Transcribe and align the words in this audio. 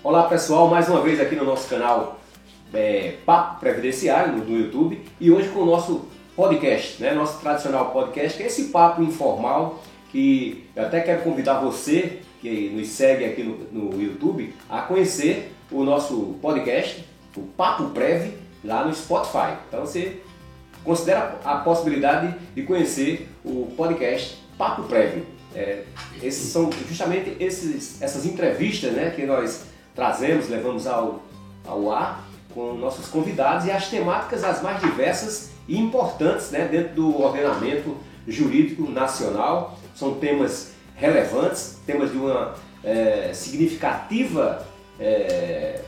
Olá 0.00 0.28
pessoal, 0.28 0.68
mais 0.68 0.88
uma 0.88 1.00
vez 1.00 1.18
aqui 1.18 1.34
no 1.34 1.44
nosso 1.44 1.68
canal 1.68 2.20
é, 2.72 3.16
Papo 3.26 3.58
Previdenciário 3.58 4.32
no, 4.32 4.56
YouTube 4.56 5.04
e 5.20 5.28
hoje 5.28 5.48
com 5.48 5.62
o 5.62 5.66
nosso 5.66 6.06
podcast, 6.36 7.02
né, 7.02 7.12
nosso 7.12 7.40
tradicional 7.40 7.90
podcast, 7.90 8.36
que 8.36 8.44
é 8.44 8.46
esse 8.46 8.66
papo 8.66 9.02
informal 9.02 9.82
que 10.12 10.64
eu 10.76 10.84
até 10.84 11.00
quero 11.00 11.22
convidar 11.22 11.58
você 11.58 12.20
que 12.40 12.70
nos 12.70 12.86
segue 12.90 13.24
aqui 13.24 13.42
no, 13.42 13.56
no 13.72 14.00
YouTube 14.00 14.54
a 14.70 14.82
conhecer 14.82 15.52
o 15.68 15.82
nosso 15.82 16.38
podcast, 16.40 17.04
o 17.36 17.40
Papo 17.40 17.90
Prev, 17.90 18.34
lá 18.64 18.84
no 18.84 18.94
Spotify. 18.94 19.56
Então 19.66 19.80
você 19.80 20.20
considera 20.84 21.40
a 21.44 21.56
possibilidade 21.56 22.36
de 22.54 22.62
conhecer 22.62 23.28
o 23.44 23.66
podcast 23.76 24.38
Papo 24.56 24.84
Prev. 24.84 25.24
É, 25.56 25.82
esses 26.22 26.52
são 26.52 26.70
justamente 26.88 27.36
esses, 27.40 28.00
essas 28.00 28.24
entrevistas 28.24 28.92
né, 28.92 29.10
que 29.10 29.26
nós 29.26 29.67
trazemos, 29.98 30.48
levamos 30.48 30.86
ao, 30.86 31.24
ao 31.66 31.90
ar 31.90 32.24
com 32.54 32.74
nossos 32.74 33.08
convidados 33.08 33.66
e 33.66 33.70
as 33.72 33.88
temáticas 33.88 34.44
as 34.44 34.62
mais 34.62 34.80
diversas 34.80 35.50
e 35.66 35.76
importantes 35.76 36.52
né, 36.52 36.68
dentro 36.70 36.94
do 36.94 37.20
ordenamento 37.20 37.96
jurídico 38.26 38.88
nacional. 38.88 39.76
São 39.96 40.14
temas 40.14 40.70
relevantes, 40.94 41.80
temas 41.84 42.12
de 42.12 42.16
uma 42.16 42.54
é, 42.84 43.32
significativa 43.34 44.64
é, 45.00 45.80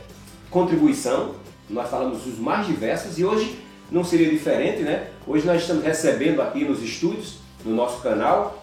contribuição. 0.49 1.35
Nós 1.69 1.89
falamos 1.89 2.23
dos 2.23 2.37
mais 2.37 2.67
diversos 2.67 3.17
e 3.17 3.23
hoje 3.23 3.59
não 3.89 4.03
seria 4.03 4.29
diferente, 4.29 4.81
né? 4.81 5.07
Hoje 5.25 5.45
nós 5.45 5.61
estamos 5.61 5.85
recebendo 5.85 6.41
aqui 6.41 6.65
nos 6.65 6.83
estúdios, 6.83 7.37
no 7.63 7.73
nosso 7.73 8.01
canal, 8.01 8.60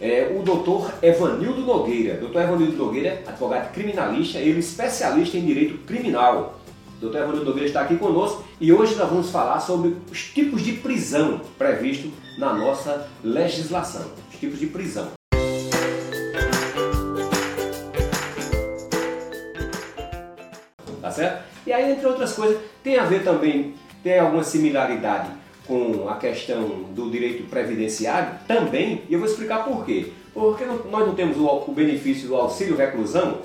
é, 0.00 0.34
o 0.34 0.42
doutor 0.42 0.94
Evanildo 1.02 1.60
Nogueira. 1.60 2.16
Doutor 2.16 2.42
Evanildo 2.42 2.76
Nogueira, 2.76 3.22
advogado 3.26 3.72
criminalista, 3.72 4.38
ele 4.38 4.56
é 4.56 4.60
especialista 4.60 5.36
em 5.36 5.44
direito 5.44 5.78
criminal. 5.84 6.58
Doutor 6.98 7.18
Evanildo 7.18 7.44
Nogueira 7.44 7.68
está 7.68 7.82
aqui 7.82 7.96
conosco 7.96 8.44
e 8.58 8.72
hoje 8.72 8.94
nós 8.94 9.08
vamos 9.08 9.30
falar 9.30 9.60
sobre 9.60 9.96
os 10.10 10.24
tipos 10.24 10.62
de 10.62 10.72
prisão 10.72 11.40
previsto 11.58 12.10
na 12.38 12.54
nossa 12.54 13.08
legislação. 13.22 14.06
Os 14.32 14.38
tipos 14.38 14.58
de 14.58 14.66
prisão. 14.66 15.08
Tá 21.02 21.10
certo? 21.10 21.44
E 21.66 21.72
aí, 21.72 21.92
entre 21.92 22.06
outras 22.06 22.32
coisas, 22.32 22.58
tem 22.82 22.98
a 22.98 23.04
ver 23.04 23.22
também, 23.22 23.74
tem 24.02 24.18
alguma 24.18 24.44
similaridade 24.44 25.39
com 25.70 26.08
a 26.08 26.16
questão 26.16 26.82
do 26.92 27.08
direito 27.08 27.44
previdenciário 27.44 28.40
também, 28.48 29.02
e 29.08 29.14
eu 29.14 29.20
vou 29.20 29.28
explicar 29.28 29.64
por 29.64 29.84
quê. 29.84 30.10
Porque 30.34 30.64
nós 30.64 31.06
não 31.06 31.14
temos 31.14 31.36
o 31.38 31.70
benefício 31.70 32.26
do 32.26 32.34
auxílio 32.34 32.76
reclusão, 32.76 33.38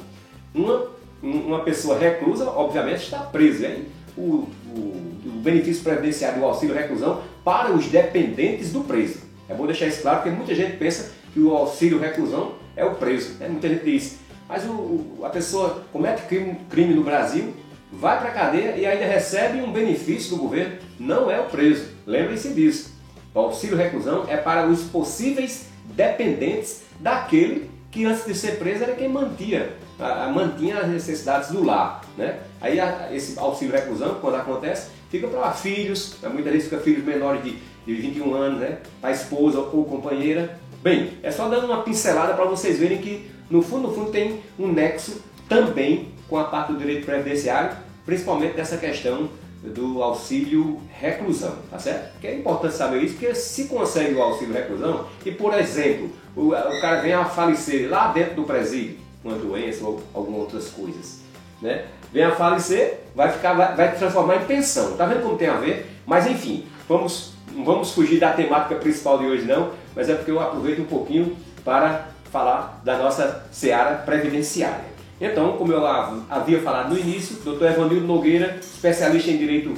uma, 0.52 0.88
uma 1.22 1.60
pessoa 1.60 2.00
reclusa, 2.00 2.50
obviamente, 2.50 3.04
está 3.04 3.20
presa. 3.20 3.68
Hein? 3.68 3.86
O, 4.18 4.48
o, 4.76 5.12
o 5.24 5.32
benefício 5.44 5.84
previdenciário 5.84 6.40
do 6.40 6.46
auxílio 6.46 6.74
reclusão 6.74 7.22
para 7.44 7.72
os 7.72 7.86
dependentes 7.86 8.72
do 8.72 8.82
preso. 8.82 9.20
É 9.48 9.54
bom 9.54 9.68
deixar 9.68 9.86
isso 9.86 10.02
claro, 10.02 10.24
porque 10.24 10.36
muita 10.36 10.56
gente 10.56 10.78
pensa 10.78 11.12
que 11.32 11.40
o 11.40 11.56
auxílio 11.56 12.00
reclusão 12.00 12.54
é 12.76 12.84
o 12.84 12.96
preso. 12.96 13.36
Né? 13.40 13.50
Muita 13.50 13.70
gente 13.70 13.86
diz, 13.86 14.18
mas 14.50 14.66
o, 14.66 15.20
a 15.22 15.30
pessoa 15.30 15.84
comete 15.94 16.24
crime, 16.24 16.58
crime 16.72 16.96
no 16.96 17.04
Brasil, 17.04 17.54
vai 18.00 18.20
para 18.20 18.30
a 18.30 18.34
cadeia 18.34 18.76
e 18.76 18.86
ainda 18.86 19.06
recebe 19.06 19.62
um 19.62 19.72
benefício 19.72 20.36
do 20.36 20.44
governo, 20.44 20.78
não 21.00 21.30
é 21.30 21.40
o 21.40 21.46
preso. 21.46 21.90
Lembrem-se 22.06 22.50
disso. 22.50 22.94
O 23.34 23.40
auxílio 23.40 23.76
reclusão 23.76 24.26
é 24.28 24.38
para 24.38 24.68
os 24.68 24.84
possíveis 24.84 25.68
dependentes 25.86 26.84
daquele 27.00 27.70
que 27.92 28.06
antes 28.06 28.26
de 28.26 28.34
ser 28.34 28.58
preso 28.58 28.84
era 28.84 28.94
quem 28.94 29.08
mantinha, 29.08 29.70
a, 30.00 30.26
a, 30.26 30.30
mantinha 30.30 30.80
as 30.80 30.88
necessidades 30.88 31.50
do 31.52 31.64
lar. 31.64 32.02
Né? 32.18 32.40
Aí 32.60 32.80
a, 32.80 33.10
esse 33.12 33.38
auxílio 33.40 33.74
reclusão, 33.74 34.16
quando 34.16 34.36
acontece, 34.36 34.90
fica 35.10 35.28
para 35.28 35.52
filhos, 35.52 36.18
né? 36.22 36.30
muitas 36.30 36.52
vezes 36.52 36.70
fica 36.70 36.82
filhos 36.82 37.06
menores 37.06 37.44
de, 37.44 37.58
de 37.86 37.94
21 37.94 38.34
anos, 38.34 38.60
né? 38.60 38.80
para 39.00 39.12
a 39.12 39.14
esposa 39.14 39.60
ou 39.60 39.86
companheira. 39.86 40.60
Bem, 40.84 41.14
é 41.24 41.32
só 41.32 41.48
dando 41.48 41.66
uma 41.66 41.84
pincelada 41.84 42.34
para 42.34 42.46
vocês 42.46 42.78
verem 42.78 42.98
que 42.98 43.32
no 43.50 43.62
fundo, 43.62 43.88
no 43.88 43.94
fundo 43.94 44.12
tem 44.12 44.42
um 44.60 44.68
nexo 44.68 45.22
também 45.48 46.10
com 46.28 46.38
a 46.38 46.46
parte 46.46 46.74
do 46.74 46.80
direito 46.80 47.06
previdenciário, 47.06 47.78
principalmente 48.06 48.56
dessa 48.56 48.78
questão 48.78 49.30
do 49.64 50.04
auxílio 50.04 50.80
reclusão, 51.00 51.56
tá 51.72 51.80
certo? 51.80 52.12
Porque 52.14 52.28
é 52.28 52.36
importante 52.36 52.76
saber 52.76 53.02
isso, 53.02 53.16
porque 53.16 53.34
se 53.34 53.66
consegue 53.66 54.14
o 54.14 54.22
auxílio 54.22 54.54
reclusão 54.54 55.08
e, 55.26 55.32
por 55.32 55.54
exemplo, 55.54 56.12
o, 56.36 56.50
o 56.50 56.82
cara 56.82 57.02
vem 57.02 57.14
a 57.14 57.26
falecer 57.26 57.90
lá 57.90 58.12
dentro 58.12 58.36
do 58.36 58.44
presídio, 58.44 58.98
uma 59.24 59.36
doença 59.36 59.84
ou 59.84 60.02
algumas 60.14 60.42
outras 60.42 60.68
coisas, 60.70 61.22
né? 61.62 61.86
Vem 62.14 62.24
a 62.24 62.36
falecer, 62.36 63.02
vai 63.16 63.32
ficar, 63.32 63.54
vai, 63.54 63.76
vai 63.76 63.96
transformar 63.96 64.38
em 64.38 64.46
pensão. 64.46 64.96
Tá 64.96 65.06
vendo 65.06 65.24
como 65.24 65.38
tem 65.38 65.50
a 65.50 65.58
ver? 65.58 65.90
Mas 66.06 66.28
enfim, 66.28 66.66
vamos, 66.88 67.34
não 67.52 67.66
vamos 67.66 67.92
fugir 67.92 68.20
da 68.20 68.32
temática 68.32 68.76
principal 68.76 69.18
de 69.18 69.26
hoje 69.26 69.46
não, 69.46 69.72
mas 69.96 70.10
é 70.10 70.16
porque 70.16 70.32
eu 70.32 70.40
aproveito 70.40 70.80
um 70.80 70.86
pouquinho 70.86 71.36
para 71.64 72.10
falar 72.32 72.82
da 72.86 72.98
nossa 72.98 73.48
seara 73.52 73.96
previdenciária. 73.96 74.95
Então, 75.20 75.54
como 75.54 75.72
eu 75.72 75.86
havia 76.30 76.62
falado 76.62 76.94
no 76.94 77.00
início, 77.00 77.38
Dr. 77.38 77.66
Evanildo 77.66 78.06
Nogueira, 78.06 78.58
especialista 78.60 79.32
em 79.32 79.38
direito 79.38 79.74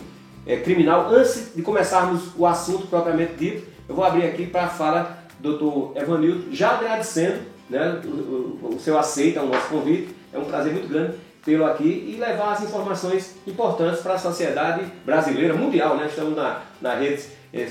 é, 0.46 0.58
criminal. 0.58 1.10
Antes 1.10 1.52
de 1.56 1.62
começarmos 1.62 2.30
o 2.36 2.46
assunto 2.46 2.88
propriamente 2.88 3.34
dito, 3.34 3.68
eu 3.88 3.96
vou 3.96 4.04
abrir 4.04 4.26
aqui 4.26 4.48
para 4.48 4.66
a 4.66 4.70
fala 4.70 5.18
do 5.40 5.58
Dr. 5.58 6.02
Evanildo, 6.02 6.54
já 6.54 6.72
agradecendo 6.72 7.40
né, 7.70 8.02
o, 8.04 8.76
o, 8.76 8.80
seu 8.80 8.98
aceito 8.98 9.40
ao 9.40 9.46
nosso 9.46 9.68
convite. 9.68 10.16
É 10.34 10.40
um 10.40 10.46
prazer 10.46 10.74
muito 10.74 10.88
grande 10.88 11.16
tê-lo 11.46 11.66
aqui 11.66 12.14
e 12.14 12.20
levar 12.20 12.54
as 12.54 12.64
informações 12.64 13.36
importantes 13.46 14.02
para 14.02 14.16
a 14.16 14.18
sociedade 14.18 14.86
brasileira, 15.06 15.54
mundial. 15.54 15.96
Né? 15.96 16.08
Estamos 16.08 16.36
na, 16.36 16.62
na 16.82 16.96
redes, 16.96 17.32
é, 17.54 17.70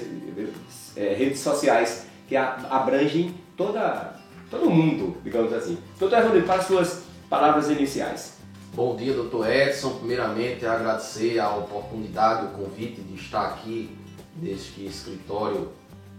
é, 0.96 1.14
redes 1.14 1.40
sociais 1.40 2.06
que 2.28 2.36
abrangem 2.36 3.34
toda, 3.56 4.14
todo 4.50 4.70
mundo, 4.70 5.16
digamos 5.22 5.52
assim. 5.52 5.76
Doutor 5.98 6.18
Evanildo, 6.20 6.46
para 6.46 6.60
as 6.60 6.66
suas 6.66 7.05
Palavras 7.28 7.68
iniciais. 7.68 8.34
Bom 8.72 8.94
dia, 8.94 9.12
doutor 9.12 9.50
Edson. 9.50 9.98
Primeiramente, 9.98 10.64
agradecer 10.64 11.40
a 11.40 11.56
oportunidade, 11.56 12.46
o 12.46 12.50
convite 12.50 13.00
de 13.00 13.16
estar 13.16 13.46
aqui 13.46 13.98
neste 14.36 14.86
escritório 14.86 15.72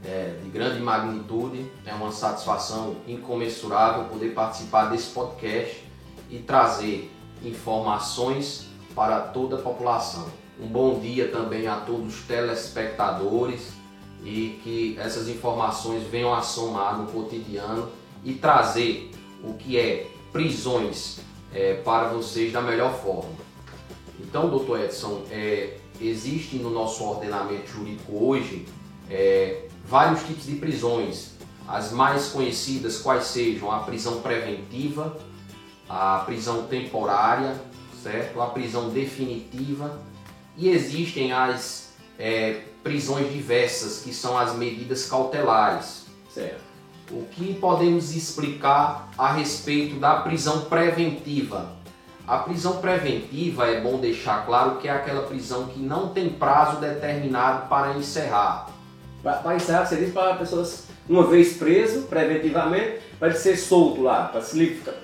é, 0.04 0.38
de 0.44 0.50
grande 0.50 0.82
magnitude. 0.82 1.66
É 1.86 1.94
uma 1.94 2.12
satisfação 2.12 2.98
incomensurável 3.08 4.04
poder 4.10 4.34
participar 4.34 4.88
desse 4.88 5.12
podcast 5.12 5.82
e 6.30 6.40
trazer 6.40 7.10
informações 7.42 8.68
para 8.94 9.22
toda 9.22 9.56
a 9.56 9.62
população. 9.62 10.28
Um 10.60 10.68
bom 10.68 11.00
dia 11.00 11.30
também 11.30 11.68
a 11.68 11.78
todos 11.78 12.16
os 12.16 12.28
telespectadores 12.28 13.72
e 14.26 14.60
que 14.62 14.98
essas 15.00 15.30
informações 15.30 16.04
venham 16.04 16.34
a 16.34 16.42
somar 16.42 16.98
no 16.98 17.10
cotidiano 17.10 17.88
e 18.26 18.34
trazer 18.34 19.10
o 19.42 19.54
que 19.54 19.78
é 19.78 20.17
prisões 20.38 21.18
é, 21.52 21.74
para 21.84 22.10
vocês 22.10 22.54
da 22.54 22.62
melhor 22.62 22.94
forma. 23.02 23.36
Então, 24.20 24.52
doutor 24.52 24.80
Edson, 24.82 25.24
é, 25.32 25.78
existe 26.00 26.58
no 26.58 26.70
nosso 26.70 27.04
ordenamento 27.04 27.68
jurídico 27.72 28.24
hoje 28.24 28.68
é, 29.10 29.66
vários 29.84 30.22
tipos 30.22 30.46
de 30.46 30.54
prisões. 30.58 31.32
As 31.68 31.92
mais 31.92 32.28
conhecidas, 32.28 33.00
quais 33.00 33.24
sejam 33.24 33.72
a 33.72 33.80
prisão 33.80 34.22
preventiva, 34.22 35.18
a 35.90 36.20
prisão 36.20 36.68
temporária, 36.68 37.60
certo? 38.04 38.40
A 38.40 38.46
prisão 38.46 38.90
definitiva 38.90 40.00
e 40.56 40.70
existem 40.70 41.32
as 41.34 41.94
é, 42.20 42.62
prisões 42.84 43.34
diversas, 43.34 44.04
que 44.04 44.14
são 44.14 44.38
as 44.38 44.56
medidas 44.56 45.10
cautelares, 45.10 46.06
certo? 46.32 46.67
O 47.10 47.26
que 47.32 47.54
podemos 47.54 48.14
explicar 48.14 49.10
a 49.18 49.32
respeito 49.32 49.98
da 49.98 50.18
prisão 50.18 50.66
preventiva? 50.66 51.72
A 52.28 52.40
prisão 52.40 52.78
preventiva 52.78 53.66
é 53.66 53.80
bom 53.80 53.98
deixar 53.98 54.46
claro 54.46 54.76
que 54.76 54.90
é 54.90 54.92
aquela 54.92 55.22
prisão 55.22 55.68
que 55.68 55.80
não 55.80 56.10
tem 56.10 56.30
prazo 56.30 56.82
determinado 56.82 57.70
para 57.70 57.94
encerrar. 57.94 58.70
Para 59.24 59.56
encerrar, 59.56 59.86
você 59.86 59.96
diz 59.96 60.14
para 60.14 60.36
pessoas, 60.36 60.88
uma 61.08 61.26
vez 61.26 61.56
preso 61.56 62.02
preventivamente, 62.08 63.00
para 63.18 63.34
ser 63.34 63.56
solto 63.56 64.02
lá, 64.02 64.26
para 64.26 64.42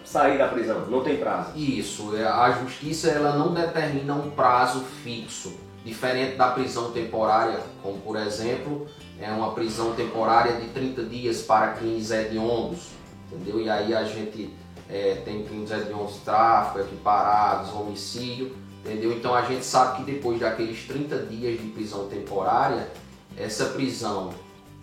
sair 0.04 0.38
da 0.38 0.50
prisão, 0.50 0.82
não 0.90 1.02
tem 1.02 1.16
prazo. 1.16 1.58
Isso, 1.58 2.16
é, 2.18 2.26
a 2.26 2.52
justiça 2.62 3.10
ela 3.10 3.38
não 3.38 3.54
determina 3.54 4.14
um 4.14 4.30
prazo 4.32 4.82
fixo, 5.04 5.58
diferente 5.86 6.36
da 6.36 6.50
prisão 6.50 6.92
temporária, 6.92 7.62
como 7.82 8.00
por 8.00 8.18
exemplo 8.18 8.88
é 9.20 9.30
uma 9.32 9.52
prisão 9.54 9.94
temporária 9.94 10.54
de 10.60 10.68
30 10.70 11.04
dias 11.04 11.42
para 11.42 11.74
crimes 11.74 12.12
hediondos, 12.12 12.90
entendeu? 13.32 13.62
E 13.62 13.70
aí 13.70 13.94
a 13.94 14.04
gente 14.04 14.54
é, 14.90 15.22
tem 15.24 15.44
crimes 15.44 15.72
hediondos, 15.72 16.18
tráfico, 16.26 16.80
equiparados, 16.80 17.74
homicídio, 17.74 18.56
entendeu? 18.84 19.14
Então 19.14 19.34
a 19.34 19.44
gente 19.44 19.66
sabe 19.66 19.98
que 19.98 20.12
depois 20.12 20.40
daqueles 20.40 20.86
30 20.86 21.18
dias 21.28 21.60
de 21.60 21.68
prisão 21.68 22.08
temporária, 22.08 22.90
essa 23.38 23.66
prisão 23.66 24.34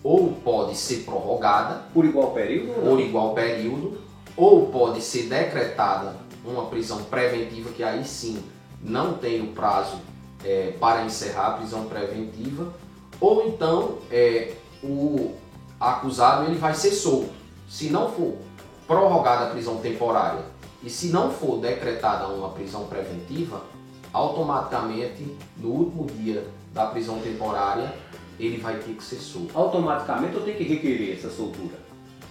ou 0.03 0.33
pode 0.33 0.75
ser 0.75 1.03
prorrogada 1.03 1.83
por 1.93 2.05
igual 2.05 2.31
período, 2.31 2.73
por 2.81 2.99
igual 2.99 3.33
período, 3.33 4.01
ou 4.35 4.67
pode 4.67 5.01
ser 5.01 5.23
decretada 5.23 6.15
uma 6.43 6.65
prisão 6.65 7.03
preventiva, 7.03 7.69
que 7.71 7.83
aí 7.83 8.03
sim 8.03 8.43
não 8.81 9.13
tem 9.13 9.41
o 9.41 9.47
prazo 9.47 9.97
é, 10.43 10.73
para 10.79 11.03
encerrar 11.03 11.47
a 11.47 11.51
prisão 11.51 11.85
preventiva, 11.85 12.73
ou 13.21 13.47
então 13.47 13.99
é, 14.11 14.53
o 14.83 15.35
acusado 15.79 16.45
ele 16.45 16.57
vai 16.57 16.73
ser 16.73 16.91
solto. 16.91 17.29
Se 17.69 17.89
não 17.89 18.11
for 18.11 18.35
prorrogada 18.87 19.45
a 19.45 19.49
prisão 19.51 19.77
temporária 19.77 20.43
e 20.83 20.89
se 20.89 21.07
não 21.07 21.31
for 21.31 21.59
decretada 21.59 22.27
uma 22.27 22.49
prisão 22.49 22.85
preventiva, 22.87 23.61
automaticamente 24.11 25.37
no 25.57 25.69
último 25.69 26.07
dia 26.07 26.45
da 26.73 26.87
prisão 26.87 27.19
temporária 27.19 27.93
ele 28.39 28.57
vai 28.57 28.79
ter 28.79 28.93
que 28.93 29.03
ser 29.03 29.17
solto. 29.17 29.57
Automaticamente 29.57 30.35
ou 30.35 30.41
tem 30.41 30.55
que 30.55 30.63
requerer 30.63 31.15
essa 31.15 31.29
soltura? 31.29 31.79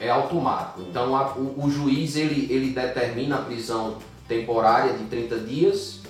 É 0.01 0.11
automático. 0.11 0.81
Então 0.83 1.15
a, 1.15 1.33
o, 1.35 1.65
o, 1.65 1.71
juiz 1.71 2.17
ele, 2.17 2.53
ele 2.53 2.71
determina 2.71 3.37
a 3.37 3.43
prisão 3.43 3.99
temporária 4.27 4.95
de 4.95 5.05
30 5.05 5.39
dias, 5.41 6.01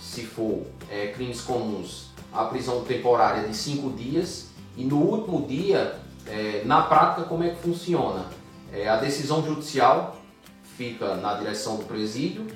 se 0.00 0.22
for 0.22 0.62
é, 0.90 1.08
crimes 1.08 1.40
comuns, 1.40 2.09
a 2.32 2.44
prisão 2.44 2.82
temporária 2.84 3.48
de 3.48 3.56
5 3.56 3.90
dias 3.90 4.48
e 4.76 4.84
no 4.84 4.98
último 4.98 5.46
dia, 5.46 5.96
é, 6.26 6.62
na 6.64 6.82
prática, 6.82 7.22
como 7.22 7.42
é 7.42 7.50
que 7.50 7.62
funciona? 7.62 8.26
É, 8.72 8.88
a 8.88 8.96
decisão 8.96 9.44
judicial 9.44 10.16
fica 10.76 11.16
na 11.16 11.34
direção 11.34 11.76
do 11.76 11.84
presídio 11.84 12.46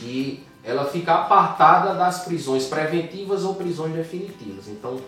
e 0.00 0.44
ela 0.62 0.84
fica 0.84 1.14
apartada 1.14 1.94
das 1.94 2.24
prisões 2.24 2.66
preventivas 2.66 3.42
ou 3.42 3.54
prisões 3.54 3.94
definitivas. 3.94 4.68
Então, 4.68 5.00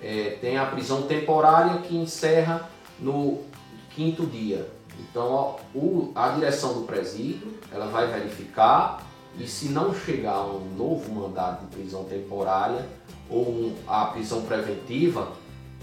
é, 0.00 0.38
tem 0.40 0.56
a 0.56 0.66
prisão 0.66 1.02
temporária 1.02 1.78
que 1.80 1.96
encerra 1.96 2.68
no 2.98 3.40
quinto 3.94 4.26
dia. 4.26 4.70
Então, 5.00 5.32
ó, 5.32 5.56
o, 5.74 6.12
a 6.14 6.28
direção 6.28 6.74
do 6.74 6.82
presídio 6.82 7.58
ela 7.72 7.86
vai 7.86 8.06
verificar 8.06 9.02
e 9.38 9.46
se 9.46 9.68
não 9.68 9.94
chegar 9.94 10.42
um 10.42 10.74
novo 10.76 11.12
mandato 11.12 11.64
de 11.64 11.76
prisão 11.76 12.04
temporária 12.04 12.86
ou 13.30 13.72
a 13.86 14.06
prisão 14.06 14.42
preventiva, 14.42 15.32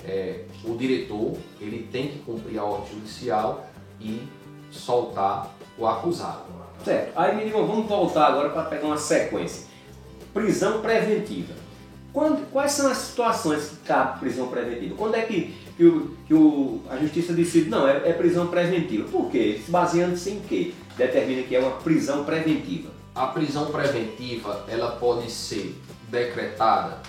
é, 0.05 0.41
o 0.63 0.75
diretor 0.75 1.33
ele 1.59 1.87
tem 1.91 2.09
que 2.09 2.19
cumprir 2.19 2.59
a 2.59 2.63
ordem 2.63 2.93
judicial 2.93 3.67
e 3.99 4.21
soltar 4.71 5.51
o 5.77 5.87
acusado. 5.87 6.57
Certo. 6.83 7.11
Aí, 7.17 7.35
menino, 7.35 7.65
vamos 7.65 7.87
voltar 7.87 8.27
agora 8.27 8.49
para 8.49 8.63
pegar 8.63 8.85
uma 8.85 8.97
sequência. 8.97 9.67
Prisão 10.33 10.81
preventiva. 10.81 11.53
Quando, 12.13 12.49
quais 12.51 12.71
são 12.71 12.89
as 12.89 12.97
situações 12.97 13.69
que 13.69 13.75
cabe 13.87 14.19
prisão 14.19 14.47
preventiva? 14.47 14.95
Quando 14.95 15.15
é 15.15 15.21
que, 15.21 15.55
que, 15.75 15.85
o, 15.85 16.17
que 16.25 16.33
o, 16.33 16.81
a 16.89 16.97
justiça 16.97 17.33
decide, 17.33 17.69
não, 17.69 17.87
é, 17.87 18.09
é 18.09 18.13
prisão 18.13 18.47
preventiva? 18.47 19.07
Por 19.09 19.29
quê? 19.29 19.59
Baseando-se 19.67 20.31
em 20.31 20.39
quê? 20.39 20.73
Determina 20.95 21.43
que 21.43 21.55
é 21.55 21.59
uma 21.59 21.71
prisão 21.77 22.23
preventiva. 22.23 22.89
A 23.13 23.27
prisão 23.27 23.71
preventiva 23.71 24.65
ela 24.67 24.91
pode 24.91 25.29
ser 25.31 25.75
decretada 26.09 27.01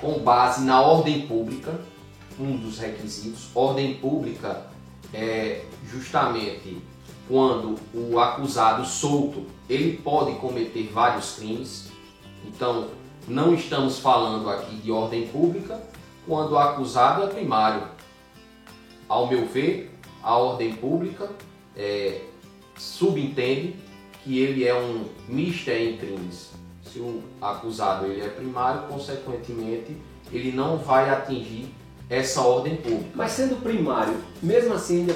com 0.00 0.18
base 0.20 0.64
na 0.64 0.80
ordem 0.80 1.26
pública, 1.26 1.78
um 2.38 2.56
dos 2.56 2.78
requisitos. 2.78 3.48
Ordem 3.54 3.94
pública 3.94 4.66
é 5.12 5.64
justamente 5.86 6.78
quando 7.28 7.76
o 7.94 8.18
acusado 8.18 8.84
solto 8.84 9.46
ele 9.68 9.98
pode 9.98 10.36
cometer 10.38 10.90
vários 10.92 11.36
crimes. 11.36 11.90
Então, 12.44 12.88
não 13.28 13.54
estamos 13.54 13.98
falando 13.98 14.48
aqui 14.50 14.76
de 14.76 14.90
ordem 14.90 15.28
pública 15.28 15.80
quando 16.26 16.52
o 16.52 16.58
acusado 16.58 17.22
é 17.24 17.26
primário. 17.28 17.86
Ao 19.08 19.26
meu 19.26 19.46
ver, 19.46 19.94
a 20.22 20.36
ordem 20.36 20.74
pública 20.74 21.30
é, 21.76 22.22
subentende 22.76 23.76
que 24.24 24.38
ele 24.38 24.66
é 24.66 24.74
um 24.74 25.04
mister 25.28 25.80
em 25.80 25.96
crimes. 25.96 26.49
Se 26.92 26.98
o 26.98 27.22
acusado 27.40 28.06
ele 28.06 28.20
é 28.20 28.28
primário, 28.28 28.82
consequentemente, 28.88 29.96
ele 30.32 30.50
não 30.50 30.76
vai 30.76 31.08
atingir 31.08 31.72
essa 32.08 32.40
ordem 32.40 32.76
pública. 32.76 33.10
Mas 33.14 33.30
sendo 33.30 33.62
primário, 33.62 34.16
mesmo 34.42 34.74
assim 34.74 35.00
ainda, 35.00 35.14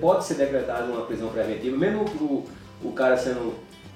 pode 0.00 0.24
ser 0.24 0.34
decretada 0.34 0.84
uma 0.84 1.04
prisão 1.04 1.28
preventiva, 1.28 1.76
mesmo 1.76 2.04
o, 2.20 2.48
o 2.82 2.92
cara 2.92 3.16
sendo 3.16 3.54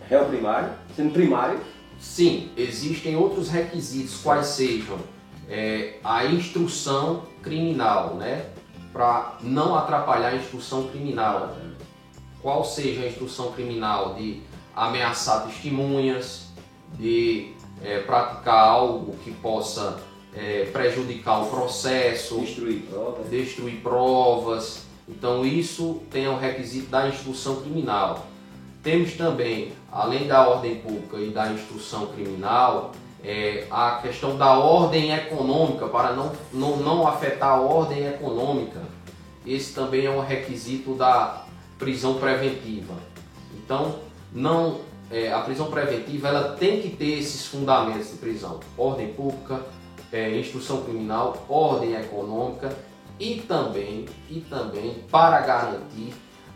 réu 0.09 0.25
primário, 0.25 0.71
sendo 0.97 1.12
primário? 1.12 1.61
Sim, 2.00 2.50
existem 2.56 3.15
outros 3.15 3.49
requisitos, 3.49 4.21
quais 4.23 4.47
sejam 4.47 4.99
é, 5.49 5.99
a 6.03 6.25
instrução 6.25 7.23
criminal, 7.43 8.15
né? 8.15 8.47
Para 8.93 9.38
não 9.43 9.77
atrapalhar 9.77 10.31
a 10.31 10.37
instrução 10.37 10.88
criminal. 10.88 11.56
Qual 12.43 12.65
seja 12.65 13.03
a 13.03 13.06
instrução 13.06 13.53
criminal 13.53 14.15
de 14.15 14.43
ameaçar 14.75 15.47
testemunhas, 15.47 16.50
de 16.98 17.52
é, 17.82 18.00
praticar 18.00 18.69
algo 18.69 19.14
que 19.25 19.31
possa 19.31 20.00
é, 20.34 20.69
prejudicar 20.72 21.42
o 21.42 21.46
processo, 21.46 22.40
destruir 22.40 22.82
provas. 22.82 23.31
destruir 23.31 23.76
provas. 23.82 24.87
Então 25.08 25.44
isso 25.44 26.02
tem 26.10 26.28
o 26.28 26.37
requisito 26.37 26.90
da 26.90 27.08
instrução 27.08 27.56
criminal. 27.56 28.26
Temos 28.82 29.12
também, 29.14 29.72
além 29.90 30.26
da 30.26 30.48
ordem 30.48 30.76
pública 30.76 31.19
e 31.19 31.31
da 31.31 31.52
instrução 31.52 32.06
criminal, 32.06 32.93
é, 33.22 33.66
a 33.70 33.98
questão 34.02 34.36
da 34.36 34.58
ordem 34.58 35.12
econômica, 35.12 35.86
para 35.88 36.12
não, 36.12 36.32
não, 36.52 36.76
não 36.76 37.06
afetar 37.06 37.50
a 37.50 37.60
ordem 37.60 38.06
econômica. 38.06 38.81
Esse 39.46 39.75
também 39.75 40.06
é 40.06 40.10
um 40.10 40.20
requisito 40.20 40.94
da 40.94 41.44
prisão 41.78 42.14
preventiva. 42.14 42.94
Então, 43.54 43.96
não 44.32 44.81
é, 45.10 45.32
a 45.32 45.40
prisão 45.40 45.70
preventiva 45.70 46.28
ela 46.28 46.56
tem 46.56 46.80
que 46.80 46.90
ter 46.90 47.18
esses 47.18 47.46
fundamentos 47.46 48.10
de 48.10 48.16
prisão: 48.18 48.60
ordem 48.78 49.12
pública, 49.12 49.60
é, 50.12 50.38
instrução 50.38 50.82
criminal, 50.82 51.44
ordem 51.48 51.94
econômica 51.94 52.74
e 53.18 53.36
também, 53.40 54.06
e 54.28 54.40
também 54.40 55.04
para 55.10 55.40
garantir 55.40 56.14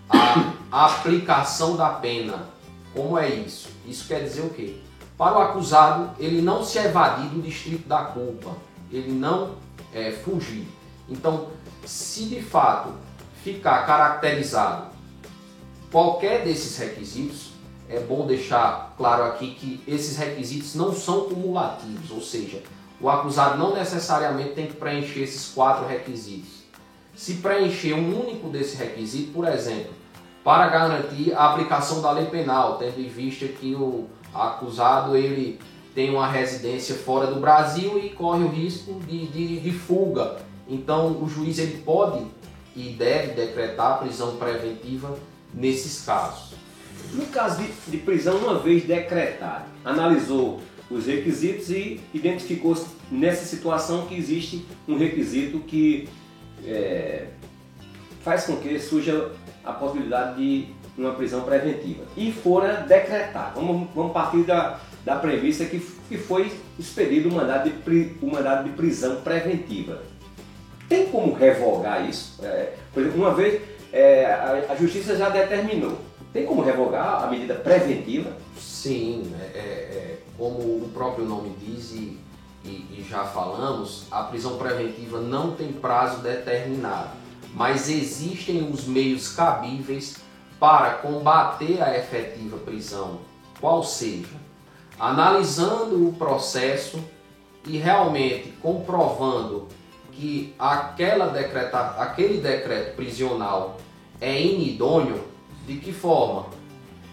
a 0.09 0.87
aplicação 0.87 1.77
da 1.77 1.89
pena. 1.91 2.49
Como 2.95 3.19
é 3.19 3.29
isso? 3.29 3.69
Isso 3.87 4.07
quer 4.07 4.23
dizer 4.23 4.43
o 4.43 4.51
quê? 4.51 4.77
Para 5.19 5.39
o 5.39 5.43
acusado, 5.43 6.11
ele 6.19 6.41
não 6.41 6.65
se 6.65 6.79
evadir 6.79 7.29
do 7.29 7.43
distrito 7.43 7.89
da 7.89 8.05
culpa, 8.05 8.57
ele 8.91 9.13
não 9.13 9.57
é, 9.93 10.13
fugir. 10.13 10.67
Então, 11.09 11.49
se 11.85 12.25
de 12.27 12.41
fato 12.41 12.93
ficar 13.43 13.85
caracterizado 13.85 14.87
qualquer 15.91 16.45
desses 16.45 16.77
requisitos, 16.79 17.54
é 17.89 18.01
bom 18.01 18.27
deixar 18.27 18.95
claro 18.97 19.25
aqui 19.25 19.55
que 19.55 19.83
esses 19.87 20.17
requisitos 20.17 20.75
não 20.75 20.93
são 20.95 21.29
cumulativos, 21.29 22.11
ou 22.11 22.21
seja, 22.21 22.63
o 23.01 23.09
acusado 23.09 23.59
não 23.59 23.75
necessariamente 23.75 24.55
tem 24.55 24.67
que 24.67 24.75
preencher 24.75 25.21
esses 25.21 25.53
quatro 25.53 25.87
requisitos. 25.87 26.65
Se 27.15 27.35
preencher 27.35 27.95
um 27.95 28.21
único 28.21 28.49
desse 28.49 28.77
requisito, 28.77 29.33
por 29.33 29.47
exemplo, 29.47 29.93
para 30.43 30.69
garantir 30.69 31.33
a 31.35 31.51
aplicação 31.51 32.01
da 32.01 32.11
lei 32.11 32.27
penal, 32.27 32.77
tendo 32.79 33.01
em 33.01 33.09
vista 33.09 33.47
que 33.47 33.75
o 33.75 34.07
acusado 34.33 35.17
ele 35.17 35.61
tem 35.95 36.11
uma 36.11 36.27
residência 36.27 36.95
fora 36.97 37.29
do 37.29 37.41
Brasil 37.41 37.99
e 37.99 38.11
corre 38.11 38.45
o 38.45 38.49
risco 38.49 38.95
de, 39.07 39.27
de, 39.27 39.61
de 39.61 39.73
fuga. 39.73 40.39
Então 40.69 41.23
o 41.23 41.29
juiz 41.29 41.59
ele 41.59 41.83
pode 41.83 42.25
e 42.75 42.91
deve 42.91 43.33
decretar 43.33 44.01
prisão 44.01 44.37
preventiva 44.37 45.17
nesses 45.53 46.05
casos. 46.05 46.55
No 47.13 47.27
caso 47.27 47.63
de, 47.63 47.69
de 47.91 47.99
prisão, 47.99 48.39
uma 48.39 48.59
vez 48.59 48.85
decretado, 48.85 49.65
analisou 49.85 50.61
os 50.91 51.07
requisitos 51.07 51.71
e 51.71 52.01
identificou 52.13 52.77
nessa 53.11 53.45
situação 53.45 54.07
que 54.07 54.15
existe 54.15 54.65
um 54.89 54.97
requisito 54.97 55.59
que 55.61 56.09
é, 56.65 57.27
faz 58.23 58.47
com 58.47 58.57
que 58.57 58.79
surja 58.79 59.31
a 59.65 59.73
possibilidade 59.73 60.37
de 60.37 60.69
uma 60.97 61.13
prisão 61.13 61.43
preventiva 61.43 62.05
e 62.17 62.33
fora 62.33 62.85
decretado. 62.89 63.61
Vamos, 63.61 63.89
vamos 63.95 64.13
partir 64.13 64.43
da, 64.43 64.81
da 65.05 65.17
premissa 65.17 65.65
que, 65.65 65.81
que 66.09 66.17
foi 66.17 66.53
expedido 66.79 67.29
o 67.29 67.33
mandado, 67.33 67.71
de, 67.71 68.13
o 68.23 68.31
mandado 68.31 68.65
de 68.65 68.71
prisão 68.71 69.21
preventiva. 69.23 70.03
Tem 70.89 71.07
como 71.07 71.35
revogar 71.35 72.09
isso? 72.09 72.39
É, 72.45 72.75
por 72.93 73.03
exemplo, 73.03 73.21
uma 73.21 73.35
vez 73.35 73.61
é, 73.93 74.27
a, 74.27 74.73
a 74.73 74.77
justiça 74.77 75.17
já 75.17 75.29
determinou 75.29 75.99
tem 76.35 76.45
como 76.45 76.63
revogar 76.63 77.23
a 77.23 77.29
medida 77.29 77.55
preventiva? 77.55 78.37
Sim, 78.59 79.33
é, 79.41 79.45
é, 79.45 79.61
é, 79.61 80.19
como 80.37 80.59
o 80.59 80.91
próprio 80.93 81.25
nome 81.25 81.55
diz 81.61 81.93
e, 81.93 82.19
e, 82.65 83.07
já 83.09 83.25
falamos, 83.25 84.07
a 84.11 84.25
prisão 84.25 84.59
preventiva 84.59 85.21
não 85.21 85.53
tem 85.53 85.73
prazo 85.73 86.23
determinado, 86.23 87.11
mas 87.55 87.89
existem 87.89 88.69
os 88.69 88.85
meios 88.85 89.29
cabíveis 89.33 90.17
para 90.59 90.95
combater 90.95 91.81
a 91.81 91.97
efetiva 91.97 92.57
prisão, 92.57 93.21
qual 93.61 93.85
seja, 93.85 94.37
analisando 94.99 96.09
o 96.09 96.15
processo 96.15 96.99
e 97.65 97.77
realmente 97.77 98.53
comprovando 98.61 99.69
que 100.11 100.53
aquela 100.59 101.27
decreta, 101.27 101.79
aquele 101.99 102.41
decreto 102.41 102.97
prisional 102.97 103.77
é 104.21 104.41
inidôneo, 104.41 105.23
de 105.67 105.77
que 105.77 105.93
forma? 105.93 106.47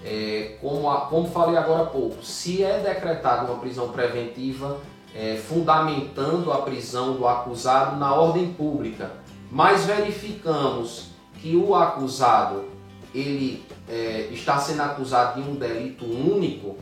é, 0.03 0.57
como, 0.59 0.89
a, 0.89 1.01
como 1.01 1.27
falei 1.29 1.57
agora 1.57 1.83
há 1.83 1.85
pouco, 1.85 2.23
se 2.23 2.63
é 2.63 2.79
decretada 2.79 3.49
uma 3.49 3.59
prisão 3.59 3.89
preventiva 3.89 4.79
é, 5.15 5.35
fundamentando 5.35 6.51
a 6.51 6.61
prisão 6.61 7.13
do 7.13 7.27
acusado 7.27 7.97
na 7.97 8.13
ordem 8.13 8.53
pública, 8.53 9.11
mas 9.51 9.85
verificamos 9.85 11.09
que 11.35 11.55
o 11.55 11.75
acusado 11.75 12.65
ele 13.13 13.63
é, 13.89 14.29
está 14.31 14.57
sendo 14.57 14.81
acusado 14.81 15.41
de 15.41 15.49
um 15.49 15.55
delito 15.55 16.05
único, 16.05 16.77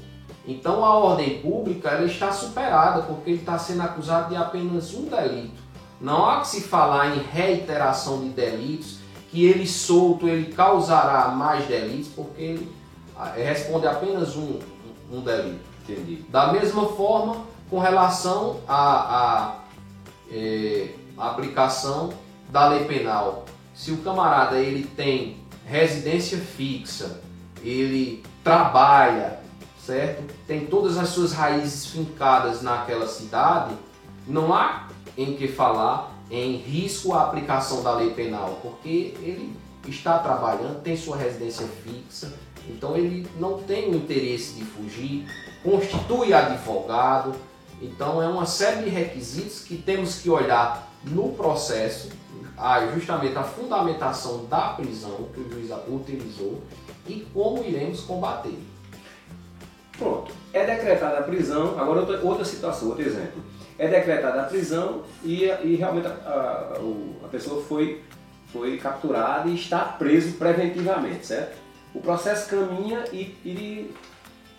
então 0.48 0.86
a 0.86 0.94
ordem 0.94 1.40
pública 1.40 1.90
ela 1.90 2.06
está 2.06 2.32
superada 2.32 3.02
porque 3.04 3.32
ele 3.32 3.40
está 3.40 3.58
sendo 3.58 3.82
acusado 3.82 4.30
de 4.30 4.36
apenas 4.36 4.94
um 4.94 5.06
delito. 5.06 5.70
Não 6.00 6.30
há 6.30 6.40
que 6.40 6.48
se 6.48 6.62
falar 6.62 7.18
em 7.18 7.20
reiteração 7.20 8.22
de 8.22 8.30
delitos, 8.30 8.99
que 9.32 9.46
ele 9.46 9.68
solto 9.68 10.28
ele 10.28 10.54
causará 10.54 11.30
mais 11.30 11.66
delitos, 11.66 12.10
porque 12.16 12.42
ele 12.42 12.72
ah, 13.16 13.34
responde 13.36 13.88
apenas 13.88 14.36
um, 14.36 14.60
um 15.12 15.22
delito. 15.22 15.70
Entendi. 15.88 16.24
Da 16.30 16.52
mesma 16.52 16.86
forma, 16.90 17.38
com 17.70 17.80
relação 17.80 18.60
à, 18.68 19.18
à 19.18 19.56
é, 20.32 20.90
aplicação 21.18 22.12
da 22.50 22.68
lei 22.70 22.86
penal, 22.86 23.46
se 23.74 23.92
o 23.92 23.98
camarada 23.98 24.58
ele 24.58 24.84
tem 24.84 25.38
residência 25.66 26.38
fixa, 26.38 27.22
ele 27.64 28.24
trabalha, 28.44 29.40
certo? 29.86 30.24
Tem 30.48 30.66
todas 30.66 30.98
as 30.98 31.10
suas 31.10 31.32
raízes 31.32 31.88
fincadas 31.88 32.62
naquela 32.62 33.08
cidade, 33.08 33.76
não 34.28 34.54
há 34.54 34.88
em 35.20 35.34
que 35.36 35.50
falar 35.50 36.16
em 36.32 36.56
risco 36.56 37.14
a 37.14 37.24
aplicação 37.24 37.84
da 37.84 37.94
lei 37.94 38.12
penal, 38.12 38.58
porque 38.62 39.14
ele 39.22 39.54
está 39.86 40.18
trabalhando, 40.20 40.82
tem 40.82 40.96
sua 40.96 41.18
residência 41.18 41.68
fixa, 41.84 42.34
então 42.70 42.96
ele 42.96 43.28
não 43.38 43.62
tem 43.64 43.90
o 43.90 43.96
interesse 43.96 44.54
de 44.54 44.64
fugir, 44.64 45.26
constitui 45.62 46.34
advogado, 46.34 47.36
então 47.82 48.24
é 48.24 48.28
uma 48.28 48.46
série 48.46 48.84
de 48.84 48.90
requisitos 48.90 49.62
que 49.62 49.78
temos 49.78 50.20
que 50.22 50.30
olhar 50.30 50.90
no 51.04 51.34
processo, 51.34 52.10
justamente 52.94 53.38
a 53.38 53.44
fundamentação 53.44 54.46
da 54.46 54.70
prisão 54.70 55.28
que 55.34 55.42
o 55.42 55.50
juiz 55.52 55.70
utilizou 55.90 56.62
e 57.06 57.28
como 57.34 57.62
iremos 57.62 58.02
combater. 58.02 58.58
Pronto, 59.98 60.32
é 60.54 60.66
decretada 60.66 61.20
a 61.20 61.24
prisão, 61.24 61.78
agora 61.78 62.00
outra, 62.02 62.22
outra 62.24 62.46
situação, 62.46 62.90
outro 62.90 63.04
exemplo 63.04 63.59
é 63.80 63.88
decretada 63.88 64.42
a 64.42 64.44
prisão 64.44 65.04
e, 65.24 65.46
e 65.46 65.76
realmente 65.76 66.06
a, 66.06 66.12
a, 66.12 67.26
a, 67.26 67.28
pessoa 67.30 67.64
foi, 67.64 68.04
foi 68.52 68.78
capturada 68.78 69.48
e 69.48 69.56
está 69.56 69.80
preso 69.80 70.34
preventivamente, 70.38 71.26
certo? 71.26 71.58
O 71.96 72.02
processo 72.02 72.50
caminha 72.50 73.06
e, 73.14 73.38
e, 73.46 73.96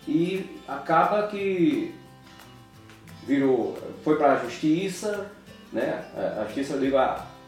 e 0.07 0.59
acaba 0.67 1.27
que 1.27 1.93
virou, 3.25 3.77
foi 4.03 4.17
para 4.17 4.33
a 4.33 4.37
justiça, 4.37 5.31
né? 5.71 6.03
A, 6.41 6.43
justiça 6.45 6.73
eu 6.73 6.79
digo 6.79 6.97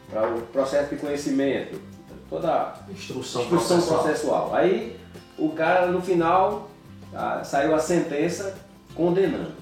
para 0.10 0.30
o 0.30 0.42
processo 0.54 0.94
de 0.94 1.02
conhecimento, 1.02 1.82
toda 2.30 2.52
a 2.54 2.76
instrução, 2.92 3.42
instrução 3.42 3.78
processual. 3.78 4.04
processual. 4.04 4.56
Aí 4.56 5.00
o 5.40 5.50
cara 5.50 5.88
no 5.88 6.02
final 6.04 6.70
saiu 7.44 7.74
a 7.74 7.80
sentença 7.80 8.56
condenando, 8.94 9.54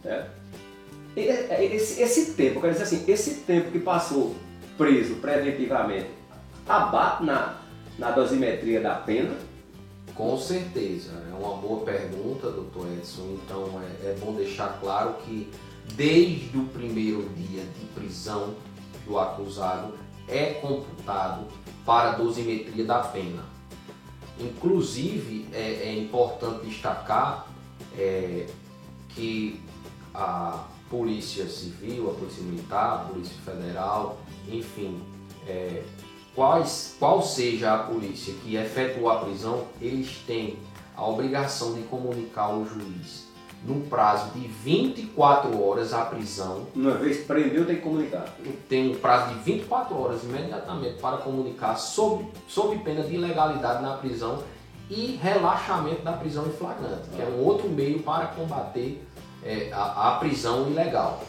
certo? 0.00 0.36
Esse, 1.16 2.02
esse 2.02 2.32
tempo, 2.32 2.58
eu 2.58 2.60
quero 2.60 2.72
dizer 2.74 2.84
assim, 2.84 3.04
esse 3.10 3.34
tempo 3.36 3.70
que 3.70 3.78
passou 3.78 4.36
preso 4.76 5.14
preventivamente 5.14 6.10
abate 6.68 7.24
na, 7.24 7.56
na 7.98 8.10
dosimetria 8.10 8.80
da 8.80 8.96
pena? 8.96 9.34
Com 10.14 10.38
certeza, 10.38 11.12
é 11.30 11.34
uma 11.34 11.56
boa 11.56 11.84
pergunta, 11.84 12.50
doutor 12.50 12.86
Edson. 12.92 13.38
Então 13.42 13.80
é, 13.82 14.10
é 14.10 14.16
bom 14.20 14.32
deixar 14.34 14.78
claro 14.80 15.14
que 15.24 15.50
desde 15.94 16.56
o 16.56 16.64
primeiro 16.66 17.28
dia 17.30 17.62
de 17.62 17.86
prisão 17.94 18.54
do 19.06 19.18
acusado 19.18 19.94
é 20.28 20.54
computado 20.54 21.46
para 21.84 22.10
a 22.10 22.14
dosimetria 22.16 22.84
da 22.84 22.98
pena. 22.98 23.44
Inclusive 24.38 25.48
é, 25.52 25.88
é 25.88 25.98
importante 25.98 26.66
destacar 26.66 27.46
é, 27.96 28.46
que 29.10 29.60
a 30.14 30.64
Polícia 30.90 31.46
Civil, 31.46 32.10
a 32.10 32.14
Polícia 32.14 32.42
Militar, 32.42 32.94
a 32.94 32.98
Polícia 33.12 33.36
Federal, 33.44 34.18
enfim, 34.48 35.02
é, 35.46 35.82
quais, 36.34 36.96
qual 36.98 37.22
seja 37.22 37.74
a 37.74 37.78
polícia 37.78 38.34
que 38.42 38.56
efetuou 38.56 39.10
a 39.10 39.16
prisão, 39.16 39.64
eles 39.80 40.18
têm 40.26 40.58
a 40.96 41.06
obrigação 41.06 41.74
de 41.74 41.82
comunicar 41.82 42.44
ao 42.44 42.64
juiz 42.64 43.26
num 43.64 43.80
prazo 43.88 44.30
de 44.30 44.46
24 44.46 45.60
horas 45.62 45.92
a 45.92 46.04
prisão. 46.04 46.66
Uma 46.74 46.92
vez 46.92 47.24
prendeu, 47.24 47.66
tem 47.66 47.76
que 47.76 47.82
comunicar. 47.82 48.28
Tem 48.68 48.90
um 48.90 48.94
prazo 48.94 49.34
de 49.34 49.40
24 49.40 49.98
horas 49.98 50.22
imediatamente 50.22 51.00
para 51.00 51.18
comunicar 51.18 51.76
sob, 51.76 52.26
sob 52.46 52.78
pena 52.78 53.02
de 53.02 53.14
ilegalidade 53.14 53.82
na 53.82 53.96
prisão 53.96 54.42
e 54.88 55.18
relaxamento 55.20 56.02
da 56.02 56.12
prisão 56.12 56.46
em 56.46 56.52
flagrante, 56.52 57.08
que 57.10 57.20
é 57.20 57.24
um 57.24 57.44
outro 57.44 57.68
meio 57.68 58.02
para 58.02 58.26
combater 58.26 59.05
é, 59.46 59.70
a, 59.72 60.08
a, 60.08 60.16
prisão 60.18 60.68
ilegal. 60.68 61.22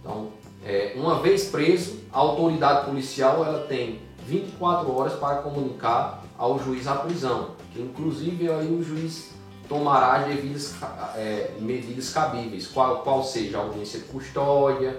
Então, 0.00 0.28
é, 0.64 0.92
uma 0.96 1.20
vez 1.20 1.46
preso, 1.48 2.00
a 2.12 2.18
autoridade 2.18 2.86
policial 2.86 3.44
ela 3.44 3.66
tem 3.66 4.00
24 4.26 4.90
horas 4.94 5.14
para 5.14 5.36
comunicar 5.36 6.22
ao 6.38 6.58
juiz 6.58 6.86
a 6.86 6.94
prisão, 6.94 7.50
que 7.72 7.80
inclusive 7.80 8.50
aí 8.50 8.72
o 8.72 8.82
juiz 8.82 9.32
tomará 9.68 10.16
as 10.16 10.26
devidas 10.26 10.74
é, 11.16 11.54
medidas 11.60 12.10
cabíveis, 12.10 12.68
qual, 12.68 13.00
qual 13.00 13.24
seja 13.24 13.58
a 13.58 13.62
audiência 13.62 13.98
de 14.00 14.06
custódia, 14.06 14.98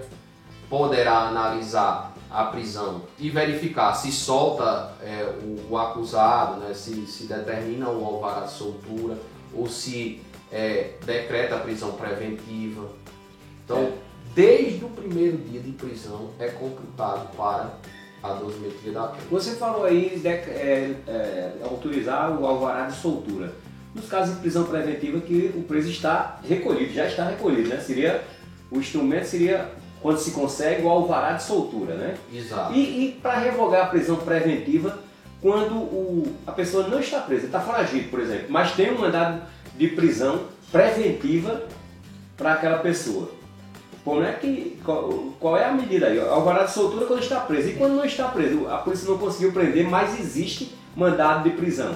poderá 0.68 1.28
analisar 1.28 2.14
a 2.30 2.44
prisão 2.44 3.02
e 3.18 3.30
verificar 3.30 3.94
se 3.94 4.12
solta 4.12 4.92
é, 5.02 5.24
o, 5.42 5.72
o, 5.72 5.78
acusado, 5.78 6.60
né, 6.60 6.74
se, 6.74 7.06
se 7.06 7.24
determina 7.24 7.88
o 7.88 8.04
alvará 8.04 8.42
de 8.42 8.52
soltura 8.52 9.16
ou 9.54 9.66
se 9.66 10.20
é, 10.52 10.94
decreta 11.04 11.56
a 11.56 11.60
prisão 11.60 11.92
preventiva. 11.92 12.88
Então, 13.64 13.78
é. 13.78 13.92
desde 14.34 14.84
o 14.84 14.88
primeiro 14.88 15.36
dia 15.38 15.60
de 15.60 15.72
prisão 15.72 16.30
é 16.38 16.48
computado 16.48 17.34
para 17.36 17.74
a 18.22 18.32
dosimetria 18.34 18.92
da 18.92 19.08
pena. 19.08 19.22
Você 19.30 19.54
falou 19.56 19.84
aí 19.84 20.18
de 20.18 20.28
é, 20.28 20.94
é, 21.06 21.52
autorizar 21.62 22.30
o 22.38 22.46
alvará 22.46 22.86
de 22.86 22.96
soltura. 22.96 23.52
Nos 23.94 24.06
casos 24.06 24.34
de 24.34 24.40
prisão 24.40 24.64
preventiva 24.64 25.20
que 25.20 25.52
o 25.56 25.62
preso 25.62 25.90
está 25.90 26.40
recolhido, 26.46 26.92
já 26.92 27.06
está 27.06 27.24
recolhido, 27.24 27.68
né? 27.68 27.80
Seria, 27.80 28.22
o 28.70 28.78
instrumento 28.78 29.24
seria 29.24 29.70
quando 30.00 30.18
se 30.18 30.30
consegue 30.30 30.82
o 30.82 30.88
alvará 30.88 31.32
de 31.32 31.42
soltura, 31.42 31.94
né? 31.94 32.16
Exato. 32.32 32.74
E, 32.74 33.06
e 33.06 33.12
para 33.12 33.38
revogar 33.38 33.86
a 33.86 33.88
prisão 33.88 34.16
preventiva, 34.16 34.98
quando 35.40 35.74
o, 35.76 36.36
a 36.46 36.52
pessoa 36.52 36.86
não 36.88 37.00
está 37.00 37.20
presa, 37.20 37.46
está 37.46 37.60
foragido, 37.60 38.08
por 38.10 38.20
exemplo, 38.20 38.46
mas 38.48 38.72
tem 38.72 38.92
um 38.92 38.98
mandado 38.98 39.42
de 39.78 39.88
prisão 39.88 40.42
preventiva 40.70 41.62
para 42.36 42.54
aquela 42.54 42.78
pessoa. 42.78 43.30
Como 44.04 44.22
é 44.22 44.32
que, 44.32 44.78
qual, 44.84 45.10
qual, 45.38 45.56
é 45.56 45.66
a 45.66 45.72
medida 45.72 46.06
aí? 46.06 46.18
Alvará 46.18 46.64
de 46.64 46.72
soltura 46.72 47.06
quando 47.06 47.22
está 47.22 47.40
preso. 47.40 47.68
E 47.68 47.74
quando 47.74 47.94
não 47.94 48.04
está 48.04 48.28
preso? 48.28 48.68
A 48.68 48.78
polícia 48.78 49.08
não 49.08 49.18
conseguiu 49.18 49.52
prender, 49.52 49.88
mas 49.88 50.18
existe 50.18 50.74
mandado 50.96 51.48
de 51.48 51.56
prisão. 51.56 51.94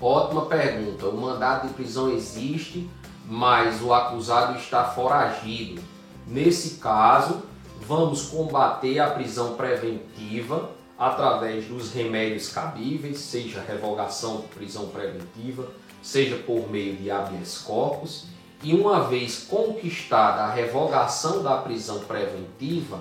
Ótima 0.00 0.46
pergunta. 0.46 1.06
O 1.06 1.20
mandado 1.20 1.68
de 1.68 1.74
prisão 1.74 2.10
existe, 2.10 2.88
mas 3.26 3.82
o 3.82 3.92
acusado 3.92 4.58
está 4.58 4.84
foragido. 4.84 5.82
Nesse 6.26 6.78
caso, 6.78 7.42
vamos 7.86 8.26
combater 8.26 9.00
a 9.00 9.10
prisão 9.10 9.54
preventiva 9.54 10.70
através 10.96 11.64
dos 11.64 11.92
remédios 11.92 12.50
cabíveis, 12.50 13.18
seja 13.18 13.64
revogação 13.66 14.42
de 14.42 14.48
prisão 14.48 14.88
preventiva, 14.88 15.66
seja 16.02 16.36
por 16.36 16.70
meio 16.70 16.96
de 16.96 17.10
habeas 17.10 17.58
corpus, 17.58 18.26
e 18.62 18.74
uma 18.74 19.04
vez 19.04 19.44
conquistada 19.48 20.42
a 20.42 20.52
revogação 20.52 21.42
da 21.42 21.56
prisão 21.58 22.00
preventiva, 22.00 23.00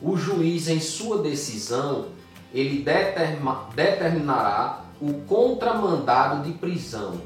o 0.00 0.16
juiz 0.16 0.68
em 0.68 0.80
sua 0.80 1.18
decisão 1.18 2.06
ele 2.52 2.82
determa, 2.82 3.68
determinará 3.74 4.84
o 5.00 5.12
contramandado 5.26 6.44
de 6.44 6.56
prisão. 6.56 7.20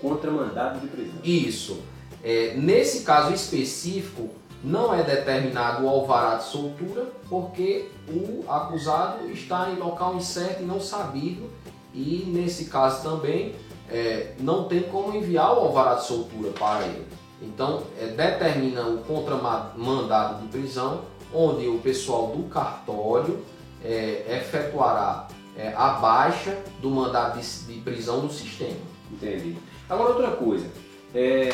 Contramandado 0.00 0.80
de 0.80 0.86
prisão. 0.88 1.20
Isso. 1.22 1.82
É, 2.22 2.54
nesse 2.56 3.02
caso 3.02 3.34
específico, 3.34 4.30
não 4.62 4.94
é 4.94 5.02
determinado 5.02 5.84
o 5.84 5.88
alvará 5.88 6.36
de 6.36 6.44
soltura, 6.44 7.06
porque 7.28 7.88
o 8.08 8.44
acusado 8.48 9.30
está 9.30 9.70
em 9.70 9.76
local 9.76 10.16
incerto 10.16 10.62
e 10.62 10.66
não 10.66 10.80
sabido, 10.80 11.50
e 11.94 12.24
nesse 12.26 12.66
caso 12.66 13.02
também 13.02 13.54
é, 13.90 14.34
não 14.38 14.64
tem 14.64 14.82
como 14.82 15.16
enviar 15.16 15.52
o 15.52 15.60
alvará 15.60 15.94
de 15.94 16.04
soltura 16.04 16.50
para 16.52 16.84
ele. 16.86 17.06
Então, 17.42 17.82
é, 17.98 18.06
determina 18.06 18.82
o 18.82 18.98
contramandado 18.98 20.42
de 20.42 20.48
prisão, 20.48 21.02
onde 21.32 21.66
o 21.66 21.78
pessoal 21.78 22.28
do 22.28 22.48
cartório 22.48 23.42
é, 23.84 24.38
efetuará 24.40 25.28
é, 25.56 25.72
a 25.74 25.90
baixa 25.90 26.56
do 26.80 26.90
mandado 26.90 27.40
de, 27.40 27.66
de 27.66 27.80
prisão 27.80 28.22
no 28.22 28.30
sistema. 28.30 28.76
Entendi. 29.10 29.56
Agora 29.88 30.10
outra 30.10 30.30
coisa, 30.32 30.66
é, 31.14 31.52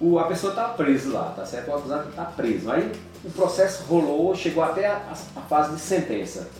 o, 0.00 0.18
a 0.18 0.24
pessoa 0.24 0.52
está 0.52 0.68
presa 0.68 1.12
lá, 1.12 1.32
tá 1.36 1.46
certo? 1.46 1.70
O 1.70 1.74
acusado 1.74 2.10
está 2.10 2.24
preso. 2.24 2.70
Aí 2.70 2.92
o 3.24 3.30
processo 3.30 3.84
rolou, 3.84 4.34
chegou 4.34 4.62
até 4.62 4.86
a, 4.86 4.96
a 5.36 5.40
fase 5.42 5.74
de 5.74 5.80
sentença. 5.80 6.50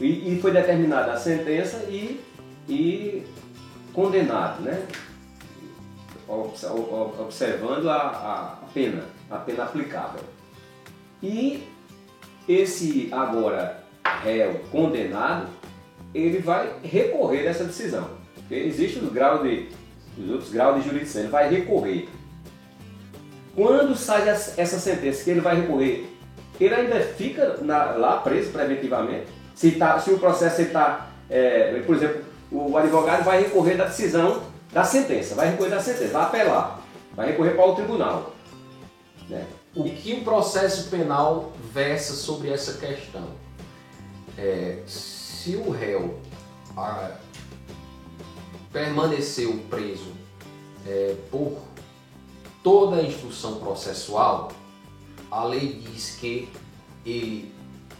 E, 0.00 0.34
e, 0.34 0.40
foi 0.42 0.52
determinada 0.52 1.12
a 1.12 1.16
sentença 1.16 1.78
e, 1.88 2.20
e 2.68 3.24
condenado, 3.96 4.62
né? 4.62 4.86
Observando 6.28 7.88
a, 7.88 7.96
a 7.96 8.66
pena, 8.74 9.04
a 9.30 9.36
pena 9.36 9.64
aplicável. 9.64 10.20
E 11.22 11.66
esse 12.46 13.08
agora 13.10 13.82
réu 14.22 14.60
condenado, 14.70 15.48
ele 16.14 16.40
vai 16.40 16.74
recorrer 16.82 17.44
dessa 17.44 17.64
decisão. 17.64 18.10
Existe 18.50 18.98
o 18.98 19.10
grau 19.10 19.42
de, 19.42 19.70
os 20.18 20.30
outros 20.30 20.52
graus 20.52 20.82
de 20.82 20.88
jurisdição, 20.88 21.22
ele 21.22 21.30
vai 21.30 21.48
recorrer. 21.48 22.06
Quando 23.54 23.96
sai 23.96 24.28
essa 24.28 24.78
sentença 24.78 25.24
que 25.24 25.30
ele 25.30 25.40
vai 25.40 25.58
recorrer, 25.58 26.06
ele 26.60 26.74
ainda 26.74 27.00
fica 27.00 27.56
na, 27.62 27.92
lá 27.92 28.18
preso 28.18 28.52
preventivamente. 28.52 29.26
Se, 29.54 29.72
tá, 29.72 29.98
se 29.98 30.10
o 30.10 30.18
processo 30.18 30.60
está, 30.60 31.08
é, 31.30 31.82
por 31.86 31.96
exemplo, 31.96 32.25
o 32.50 32.76
advogado 32.76 33.24
vai 33.24 33.42
recorrer 33.42 33.76
da 33.76 33.86
decisão 33.86 34.42
da 34.72 34.84
sentença, 34.84 35.34
vai 35.34 35.50
recorrer 35.50 35.70
da 35.70 35.80
sentença, 35.80 36.12
vai 36.12 36.22
apelar, 36.22 36.80
vai 37.14 37.28
recorrer 37.28 37.54
para 37.54 37.66
o 37.66 37.74
tribunal. 37.74 38.32
Né? 39.28 39.46
O 39.74 39.84
que 39.84 40.14
o 40.14 40.24
processo 40.24 40.88
penal 40.90 41.52
versa 41.72 42.14
sobre 42.14 42.50
essa 42.50 42.74
questão? 42.74 43.28
É, 44.38 44.82
se 44.86 45.56
o 45.56 45.70
réu 45.70 46.18
ah, 46.76 47.12
permaneceu 48.72 49.58
preso 49.70 50.12
é, 50.86 51.16
por 51.30 51.58
toda 52.62 52.96
a 52.96 53.02
instrução 53.02 53.60
processual, 53.60 54.50
a 55.30 55.44
lei 55.44 55.74
diz 55.74 56.16
que 56.16 56.48
ele 57.04 57.54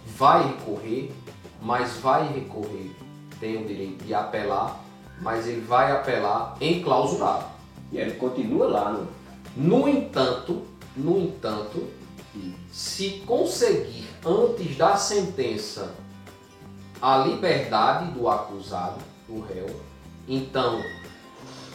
vai 0.06 0.46
recorrer, 0.48 1.12
mas 1.60 1.96
vai 1.98 2.26
recorrer, 2.32 2.90
tem 3.38 3.62
o 3.62 3.66
direito 3.66 4.04
de 4.04 4.14
apelar, 4.14 4.80
mas 5.20 5.46
ele 5.46 5.60
vai 5.60 5.92
apelar 5.92 6.56
em 6.60 6.82
clausurado. 6.82 7.44
E 7.92 7.98
ele 7.98 8.12
continua 8.12 8.66
lá, 8.68 8.90
no. 8.90 9.16
No 9.56 9.88
entanto, 9.88 10.62
no 10.94 11.18
entanto, 11.18 11.88
se 12.70 13.22
conseguir 13.26 14.06
antes 14.24 14.76
da 14.76 14.96
sentença 14.96 15.94
a 17.00 17.18
liberdade 17.18 18.10
do 18.10 18.28
acusado, 18.28 18.98
do 19.26 19.40
réu, 19.40 19.80
então, 20.28 20.82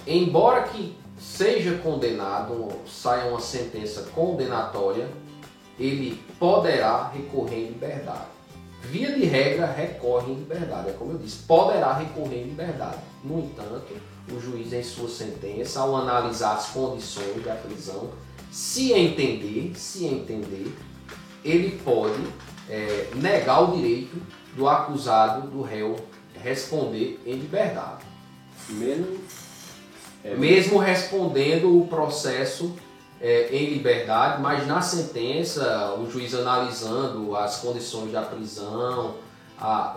embora 0.05 0.63
que 0.63 0.95
seja 1.17 1.77
condenado, 1.77 2.67
saia 2.87 3.29
uma 3.29 3.39
sentença 3.39 4.09
condenatória, 4.13 5.09
ele 5.79 6.21
poderá 6.37 7.07
recorrer 7.07 7.65
em 7.65 7.67
liberdade. 7.69 8.30
Via 8.83 9.15
de 9.15 9.25
regra, 9.25 9.67
recorre 9.67 10.31
em 10.31 10.35
liberdade. 10.35 10.89
É 10.89 10.93
como 10.93 11.11
eu 11.11 11.17
disse, 11.17 11.43
poderá 11.43 11.93
recorrer 11.93 12.41
em 12.41 12.45
liberdade. 12.45 12.97
No 13.23 13.39
entanto, 13.39 13.95
o 14.31 14.39
juiz, 14.39 14.73
em 14.73 14.83
sua 14.83 15.07
sentença, 15.07 15.79
ao 15.79 15.95
analisar 15.95 16.55
as 16.55 16.67
condições 16.67 17.43
da 17.43 17.55
prisão, 17.55 18.09
se 18.51 18.91
entender, 18.91 19.73
se 19.75 20.05
entender, 20.05 20.75
ele 21.43 21.79
pode 21.83 22.21
é, 22.69 23.09
negar 23.15 23.69
o 23.69 23.75
direito 23.75 24.21
do 24.55 24.67
acusado, 24.67 25.47
do 25.47 25.61
réu, 25.61 25.95
responder 26.41 27.21
em 27.25 27.33
liberdade. 27.35 28.03
Mesmo, 28.69 29.19
é, 30.23 30.35
mesmo 30.35 30.77
respondendo 30.79 31.79
o 31.79 31.87
processo 31.87 32.75
é, 33.21 33.55
em 33.55 33.69
liberdade, 33.69 34.41
mas 34.41 34.65
na 34.67 34.81
sentença, 34.81 35.93
o 35.97 36.09
juiz 36.09 36.33
analisando 36.33 37.35
as 37.35 37.57
condições 37.57 38.11
da 38.11 38.23
prisão, 38.23 39.15
a, 39.59 39.95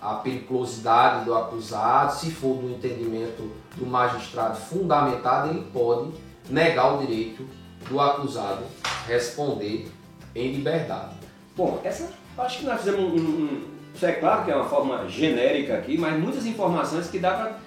a 0.00 0.14
periculosidade 0.14 1.24
do 1.24 1.34
acusado, 1.34 2.14
se 2.14 2.30
for 2.30 2.54
do 2.56 2.70
entendimento 2.70 3.52
do 3.76 3.86
magistrado 3.86 4.56
fundamentado, 4.56 5.50
ele 5.50 5.66
pode 5.72 6.10
negar 6.48 6.94
o 6.94 7.06
direito 7.06 7.46
do 7.88 8.00
acusado 8.00 8.62
responder 9.06 9.88
em 10.34 10.52
liberdade. 10.52 11.14
Bom, 11.56 11.80
essa 11.84 12.10
acho 12.38 12.58
que 12.58 12.64
nós 12.66 12.80
fizemos 12.80 13.00
um, 13.00 13.16
um, 13.16 13.64
isso 13.94 14.04
é 14.04 14.12
claro 14.12 14.44
que 14.44 14.50
é 14.50 14.56
uma 14.56 14.68
forma 14.68 15.08
genérica 15.08 15.74
aqui, 15.78 15.96
mas 15.96 16.18
muitas 16.18 16.44
informações 16.44 17.08
que 17.08 17.18
dá 17.18 17.32
para 17.32 17.66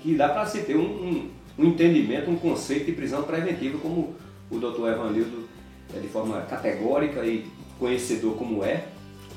que 0.00 0.14
dá 0.14 0.28
para 0.28 0.46
se 0.46 0.62
ter 0.62 0.76
um, 0.76 0.84
um, 0.84 1.30
um, 1.58 1.64
entendimento, 1.66 2.30
um 2.30 2.36
conceito 2.36 2.86
de 2.86 2.92
prisão 2.92 3.22
preventiva, 3.22 3.78
como 3.78 4.14
o 4.50 4.58
doutor 4.58 4.92
Evanildo, 4.92 5.48
é, 5.94 5.98
de 5.98 6.08
forma 6.08 6.40
categórica 6.42 7.24
e 7.24 7.46
conhecedor 7.78 8.36
como 8.36 8.64
é, 8.64 8.84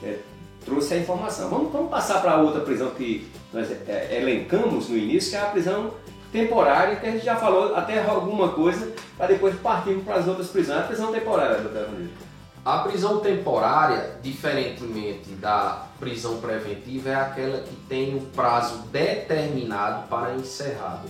é 0.03 0.19
trouxe 0.63 0.93
a 0.93 0.97
informação. 0.97 1.49
Vamos, 1.49 1.71
vamos 1.71 1.89
passar 1.89 2.21
para 2.21 2.37
outra 2.37 2.61
prisão 2.61 2.91
que 2.91 3.27
nós 3.51 3.69
é, 3.87 4.19
elencamos 4.21 4.89
no 4.89 4.97
início, 4.97 5.31
que 5.31 5.35
é 5.35 5.41
a 5.41 5.45
prisão 5.45 5.93
temporária, 6.31 6.95
que 6.97 7.05
a 7.07 7.11
gente 7.11 7.25
já 7.25 7.35
falou 7.35 7.75
até 7.75 8.03
alguma 8.03 8.49
coisa, 8.49 8.91
para 9.17 9.27
depois 9.27 9.55
partirmos 9.55 10.03
para 10.03 10.15
as 10.15 10.27
outras 10.27 10.47
prisões. 10.47 10.79
A 10.79 10.83
prisão 10.83 11.11
temporária, 11.11 11.57
doutor 11.57 11.81
Evanildo. 11.81 12.31
A 12.63 12.77
prisão 12.79 13.19
temporária, 13.19 14.17
diferentemente 14.21 15.31
da 15.31 15.87
prisão 15.99 16.37
preventiva, 16.37 17.09
é 17.09 17.15
aquela 17.15 17.57
que 17.61 17.75
tem 17.89 18.15
um 18.15 18.25
prazo 18.25 18.83
determinado 18.91 20.07
para 20.07 20.35
encerrar 20.35 21.01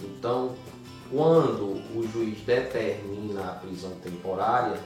Então, 0.00 0.54
quando 1.10 1.82
o 1.94 2.08
juiz 2.12 2.40
determina 2.40 3.50
a 3.50 3.54
prisão 3.54 3.92
temporária, 4.02 4.78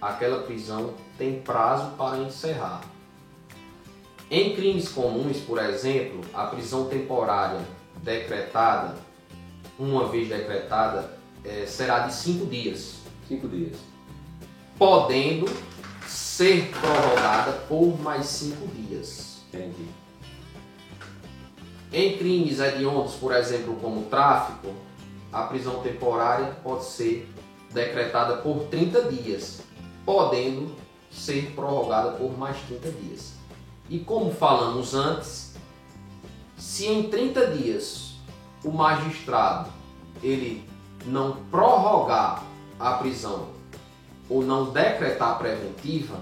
aquela 0.00 0.42
prisão 0.42 0.94
tem 1.16 1.40
prazo 1.40 1.92
para 1.96 2.18
encerrar. 2.18 2.82
Em 4.30 4.54
crimes 4.54 4.88
comuns, 4.88 5.38
por 5.38 5.58
exemplo, 5.58 6.20
a 6.32 6.46
prisão 6.46 6.86
temporária 6.86 7.60
decretada, 8.02 8.96
uma 9.78 10.08
vez 10.08 10.28
decretada, 10.28 11.18
é, 11.44 11.66
será 11.66 12.00
de 12.06 12.14
cinco 12.14 12.46
dias. 12.46 12.96
Cinco 13.28 13.48
dias 13.48 13.92
podendo 14.82 15.46
ser 16.08 16.70
prorrogada 16.70 17.52
por 17.68 18.00
mais 18.00 18.26
cinco 18.26 18.66
dias. 18.66 19.42
Entendi. 19.48 19.86
Em 21.92 22.16
crimes 22.16 22.58
hediondos, 22.58 23.14
por 23.14 23.34
exemplo, 23.34 23.76
como 23.76 24.04
tráfico, 24.04 24.72
a 25.30 25.42
prisão 25.42 25.82
temporária 25.82 26.56
pode 26.62 26.84
ser 26.84 27.30
decretada 27.70 28.38
por 28.38 28.64
30 28.70 29.10
dias, 29.10 29.60
podendo 30.04 30.74
ser 31.10 31.52
prorrogada 31.54 32.12
por 32.12 32.36
mais 32.38 32.56
30 32.62 32.90
dias. 32.92 33.34
E 33.90 33.98
como 33.98 34.32
falamos 34.32 34.94
antes, 34.94 35.54
se 36.56 36.86
em 36.86 37.10
30 37.10 37.48
dias 37.48 38.14
o 38.64 38.70
magistrado 38.70 39.70
ele 40.22 40.66
não 41.04 41.36
prorrogar 41.50 42.42
a 42.78 42.94
prisão 42.94 43.48
ou 44.30 44.42
não 44.42 44.70
decretar 44.70 45.36
preventiva, 45.36 46.16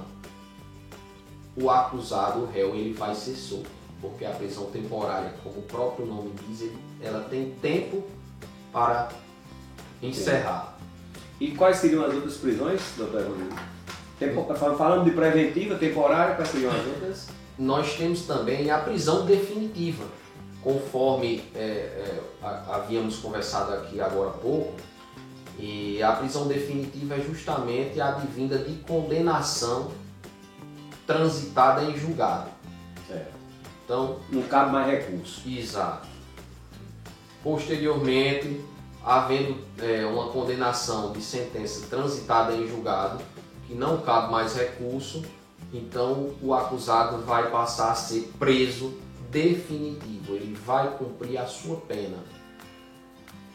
o 1.56 1.70
acusado, 1.70 2.40
o 2.40 2.46
réu, 2.46 2.74
ele 2.74 2.92
vai 2.92 3.14
ser 3.14 3.35
solto. 3.35 3.70
Porque 4.00 4.24
a 4.24 4.30
prisão 4.30 4.66
temporária, 4.66 5.34
como 5.42 5.58
o 5.58 5.62
próprio 5.62 6.06
nome 6.06 6.32
diz, 6.48 6.70
ela 7.02 7.20
tem 7.28 7.54
tempo 7.60 8.02
para 8.72 9.08
encerrar. 10.02 10.78
E 11.38 11.52
quais 11.52 11.76
seriam 11.76 12.04
as 12.04 12.14
outras 12.14 12.36
prisões, 12.36 12.80
doutor 12.96 13.22
Rodrigo? 13.22 13.54
Tempo, 14.18 14.54
falando 14.54 15.04
de 15.04 15.10
preventiva, 15.12 15.76
temporária, 15.76 16.34
quais 16.34 16.50
seriam 16.50 16.70
as 16.70 16.86
outras? 16.86 17.28
Nós 17.58 17.94
temos 17.96 18.22
também 18.22 18.70
a 18.70 18.78
prisão 18.78 19.24
definitiva, 19.24 20.04
conforme 20.62 21.42
é, 21.54 21.58
é, 21.58 22.20
havíamos 22.42 23.16
conversado 23.16 23.72
aqui 23.74 24.00
agora 24.00 24.30
há 24.30 24.34
pouco, 24.34 24.74
e 25.58 26.02
a 26.02 26.12
prisão 26.12 26.46
definitiva 26.46 27.16
é 27.16 27.20
justamente 27.20 28.00
a 28.00 28.08
advinda 28.08 28.58
de 28.58 28.74
condenação 28.84 29.90
transitada 31.06 31.84
em 31.84 31.98
julgado. 31.98 32.50
Certo. 33.06 33.39
Então, 33.90 34.20
não 34.31 34.42
cabe 34.42 34.70
mais 34.70 34.87
recurso. 34.87 35.42
Exato. 35.48 36.07
Posteriormente, 37.42 38.64
havendo 39.05 39.59
é, 39.81 40.07
uma 40.07 40.29
condenação 40.29 41.11
de 41.11 41.20
sentença 41.20 41.88
transitada 41.88 42.55
em 42.55 42.68
julgado, 42.68 43.20
que 43.66 43.74
não 43.74 44.00
cabe 44.00 44.31
mais 44.31 44.55
recurso, 44.55 45.24
então 45.74 46.33
o 46.40 46.55
acusado 46.55 47.18
vai 47.24 47.50
passar 47.50 47.90
a 47.90 47.94
ser 47.96 48.31
preso 48.38 48.94
definitivo, 49.29 50.37
ele 50.37 50.55
vai 50.55 50.96
cumprir 50.96 51.38
a 51.38 51.46
sua 51.46 51.79
pena. 51.79 52.18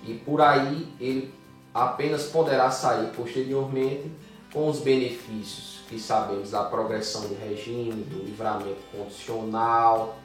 E 0.06 0.16
por 0.16 0.42
aí 0.42 0.86
ele 1.00 1.34
apenas 1.74 2.26
poderá 2.26 2.70
sair 2.70 3.10
posteriormente 3.16 4.12
com 4.52 4.68
os 4.68 4.82
benefícios 4.82 5.80
que 5.88 5.98
sabemos 5.98 6.52
da 6.52 6.66
progressão 6.66 7.26
de 7.26 7.36
regime, 7.36 8.04
do 8.04 8.22
livramento 8.22 8.82
condicional, 8.92 10.18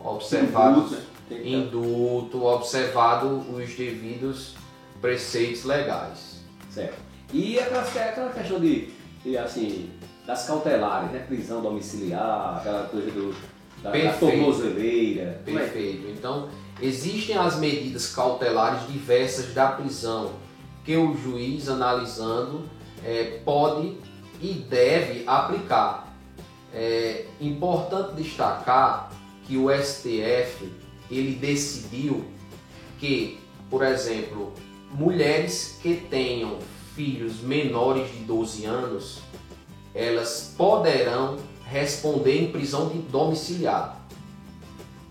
observados 0.00 0.96
induto, 1.30 2.44
observado 2.44 3.38
os 3.54 3.74
devidos 3.74 4.54
preceitos 5.00 5.64
legais. 5.64 6.40
Certo. 6.70 6.98
E 7.32 7.58
aquela, 7.58 7.82
aquela 7.82 8.30
questão 8.30 8.58
de, 8.58 8.88
de, 9.24 9.38
assim, 9.38 9.90
das 10.26 10.46
cautelares, 10.46 11.10
né? 11.12 11.20
Prisão 11.20 11.62
domiciliar, 11.62 12.58
aquela 12.58 12.84
coisa 12.84 13.10
do, 13.10 13.34
da, 13.82 13.90
da 13.90 14.12
tornozeleira. 14.14 15.40
É? 15.46 15.52
Perfeito. 15.52 16.08
Então, 16.08 16.48
existem 16.82 17.36
as 17.36 17.56
medidas 17.56 18.12
cautelares 18.12 18.86
diversas 18.88 19.54
da 19.54 19.68
prisão 19.68 20.32
que 20.84 20.96
o 20.96 21.16
juiz, 21.16 21.68
analisando, 21.68 22.68
é, 23.04 23.40
pode 23.44 23.96
e 24.40 24.54
deve 24.54 25.22
aplicar. 25.26 26.08
É 26.72 27.26
importante 27.40 28.14
destacar 28.14 29.10
que 29.50 29.56
o 29.56 29.68
STF 29.68 30.70
ele 31.10 31.34
decidiu 31.34 32.24
que, 33.00 33.40
por 33.68 33.84
exemplo, 33.84 34.52
mulheres 34.92 35.76
que 35.82 35.96
tenham 36.08 36.58
filhos 36.94 37.40
menores 37.40 38.08
de 38.12 38.18
12 38.18 38.64
anos, 38.64 39.18
elas 39.92 40.54
poderão 40.56 41.36
responder 41.66 42.42
em 42.42 42.52
prisão 42.52 42.86
domiciliar. 43.10 44.00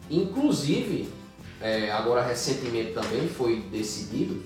Inclusive, 0.10 1.10
é, 1.60 1.91
agora 1.91 2.25
recentemente 2.25 2.93
também 2.93 3.28
foi 3.28 3.60
decidido, 3.63 4.41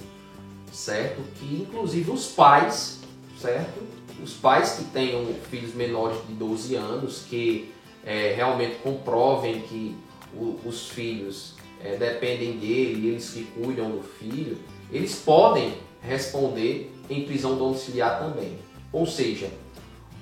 certo, 0.72 1.22
que 1.36 1.68
inclusive 1.70 2.10
os 2.10 2.26
pais, 2.30 2.98
certo, 3.40 3.80
os 4.24 4.34
pais 4.34 4.72
que 4.72 4.86
tenham 4.86 5.24
filhos 5.52 5.76
menores 5.76 6.18
de 6.28 6.34
12 6.34 6.74
anos, 6.74 7.26
que 7.30 7.73
é, 8.06 8.34
realmente 8.36 8.76
comprovem 8.78 9.62
que 9.62 9.96
o, 10.36 10.60
os 10.66 10.90
filhos 10.90 11.56
é, 11.84 11.96
dependem 11.96 12.58
dele, 12.58 13.10
eles 13.10 13.30
que 13.30 13.44
cuidam 13.44 13.92
do 13.92 14.04
filho, 14.04 14.58
eles 14.92 15.16
podem 15.16 15.74
responder 16.02 16.94
em 17.10 17.26
prisão 17.26 17.58
domiciliar 17.58 18.20
também. 18.20 18.58
Ou 18.92 19.06
seja, 19.06 19.50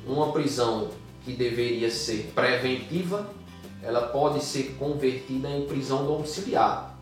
uma 0.05 0.31
prisão 0.31 0.89
que 1.23 1.33
deveria 1.33 1.89
ser 1.91 2.31
preventiva, 2.33 3.29
ela 3.83 4.07
pode 4.07 4.43
ser 4.43 4.75
convertida 4.77 5.49
em 5.49 5.65
prisão 5.65 6.05
domiciliar. 6.05 6.97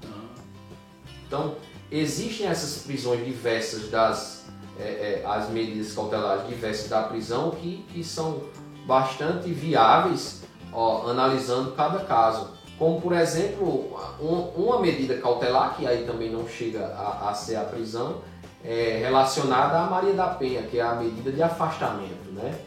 Então, 1.26 1.56
existem 1.92 2.48
essas 2.48 2.84
prisões 2.84 3.24
diversas 3.24 3.90
das 3.90 4.40
é, 4.80 5.22
é, 5.22 5.24
as 5.26 5.50
medidas 5.50 5.94
cautelares 5.94 6.48
diversas 6.48 6.90
da 6.90 7.04
prisão 7.04 7.52
que, 7.52 7.86
que 7.94 8.02
são 8.02 8.44
bastante 8.86 9.52
viáveis 9.52 10.39
ó, 10.74 11.10
analisando 11.10 11.72
cada 11.72 12.00
caso. 12.00 12.52
Como, 12.78 13.02
por 13.02 13.14
exemplo, 13.14 13.98
um, 14.22 14.64
uma 14.64 14.80
medida 14.80 15.18
cautelar, 15.18 15.76
que 15.76 15.86
aí 15.86 16.06
também 16.06 16.32
não 16.32 16.48
chega 16.48 16.86
a, 16.88 17.30
a 17.30 17.34
ser 17.34 17.58
a 17.58 17.64
prisão, 17.64 18.22
é 18.64 19.00
relacionada 19.02 19.80
à 19.80 19.90
Maria 19.90 20.14
da 20.14 20.28
Penha, 20.28 20.64
que 20.64 20.80
é 20.80 20.82
a 20.82 20.96
medida 20.96 21.32
de 21.32 21.44
afastamento. 21.44 22.32
Né? 22.32 22.58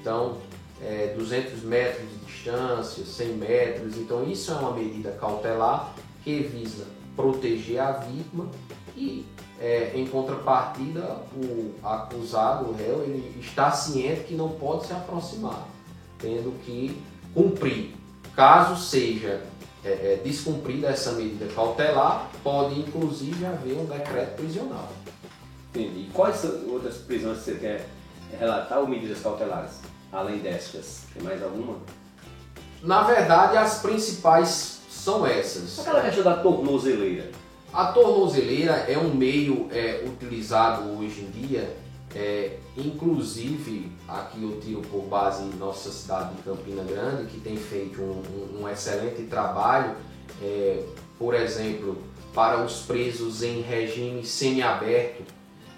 Então, 0.00 0.38
é, 0.80 1.14
200 1.16 1.62
metros 1.62 2.08
de 2.08 2.16
distância, 2.18 3.04
100 3.04 3.28
metros, 3.34 3.96
então 3.96 4.24
isso 4.24 4.50
é 4.52 4.54
uma 4.54 4.72
medida 4.72 5.12
cautelar 5.12 5.92
que 6.24 6.40
visa 6.40 6.86
proteger 7.14 7.80
a 7.80 7.92
vítima 7.92 8.48
e, 8.96 9.24
é, 9.60 9.92
em 9.94 10.06
contrapartida, 10.06 11.18
o 11.36 11.74
acusado, 11.82 12.70
o 12.70 12.74
réu, 12.74 13.02
ele 13.02 13.38
está 13.40 13.70
ciente 13.70 14.24
que 14.24 14.34
não 14.34 14.50
pode 14.50 14.86
se 14.86 14.92
aproximar, 14.92 15.68
tendo 16.18 16.52
que 16.64 17.00
cumprir. 17.34 17.94
Caso 18.34 18.76
seja 18.82 19.42
é, 19.84 19.88
é, 19.90 20.20
descumprida 20.24 20.88
essa 20.88 21.12
medida 21.12 21.46
cautelar, 21.54 22.30
pode 22.42 22.80
inclusive 22.80 23.44
haver 23.44 23.76
um 23.76 23.84
decreto 23.84 24.36
prisional. 24.36 24.88
Entendi. 25.70 26.08
Quais 26.12 26.44
outras 26.66 26.96
prisões 26.98 27.38
você 27.38 27.54
quer 27.54 27.88
relatar 28.38 28.78
ou 28.78 28.86
medidas 28.86 29.20
cautelares, 29.20 29.72
além 30.10 30.38
destas? 30.38 31.02
Tem 31.12 31.22
mais 31.22 31.42
alguma? 31.42 31.76
Na 32.82 33.02
verdade, 33.02 33.56
as 33.56 33.80
principais 33.80 34.80
são 34.90 35.26
essas. 35.26 35.78
Aquela 35.78 36.02
questão 36.02 36.24
da 36.24 36.36
tornozeleira. 36.36 37.30
A 37.72 37.86
tornozeleira 37.86 38.72
é 38.72 38.98
um 38.98 39.14
meio 39.14 39.68
é, 39.70 40.04
utilizado 40.06 40.90
hoje 40.98 41.22
em 41.22 41.30
dia 41.30 41.82
é, 42.14 42.58
inclusive, 42.76 43.90
aqui 44.12 44.42
eu 44.42 44.60
tiro 44.60 44.82
por 44.82 45.02
base 45.04 45.44
nossa 45.56 45.90
cidade 45.90 46.34
de 46.34 46.42
Campina 46.42 46.82
Grande, 46.84 47.26
que 47.26 47.40
tem 47.40 47.56
feito 47.56 48.00
um, 48.00 48.22
um, 48.22 48.62
um 48.62 48.68
excelente 48.68 49.22
trabalho, 49.24 49.96
é, 50.42 50.84
por 51.18 51.34
exemplo, 51.34 51.96
para 52.34 52.62
os 52.62 52.82
presos 52.82 53.42
em 53.42 53.60
regime 53.60 54.24
semiaberto. 54.24 55.22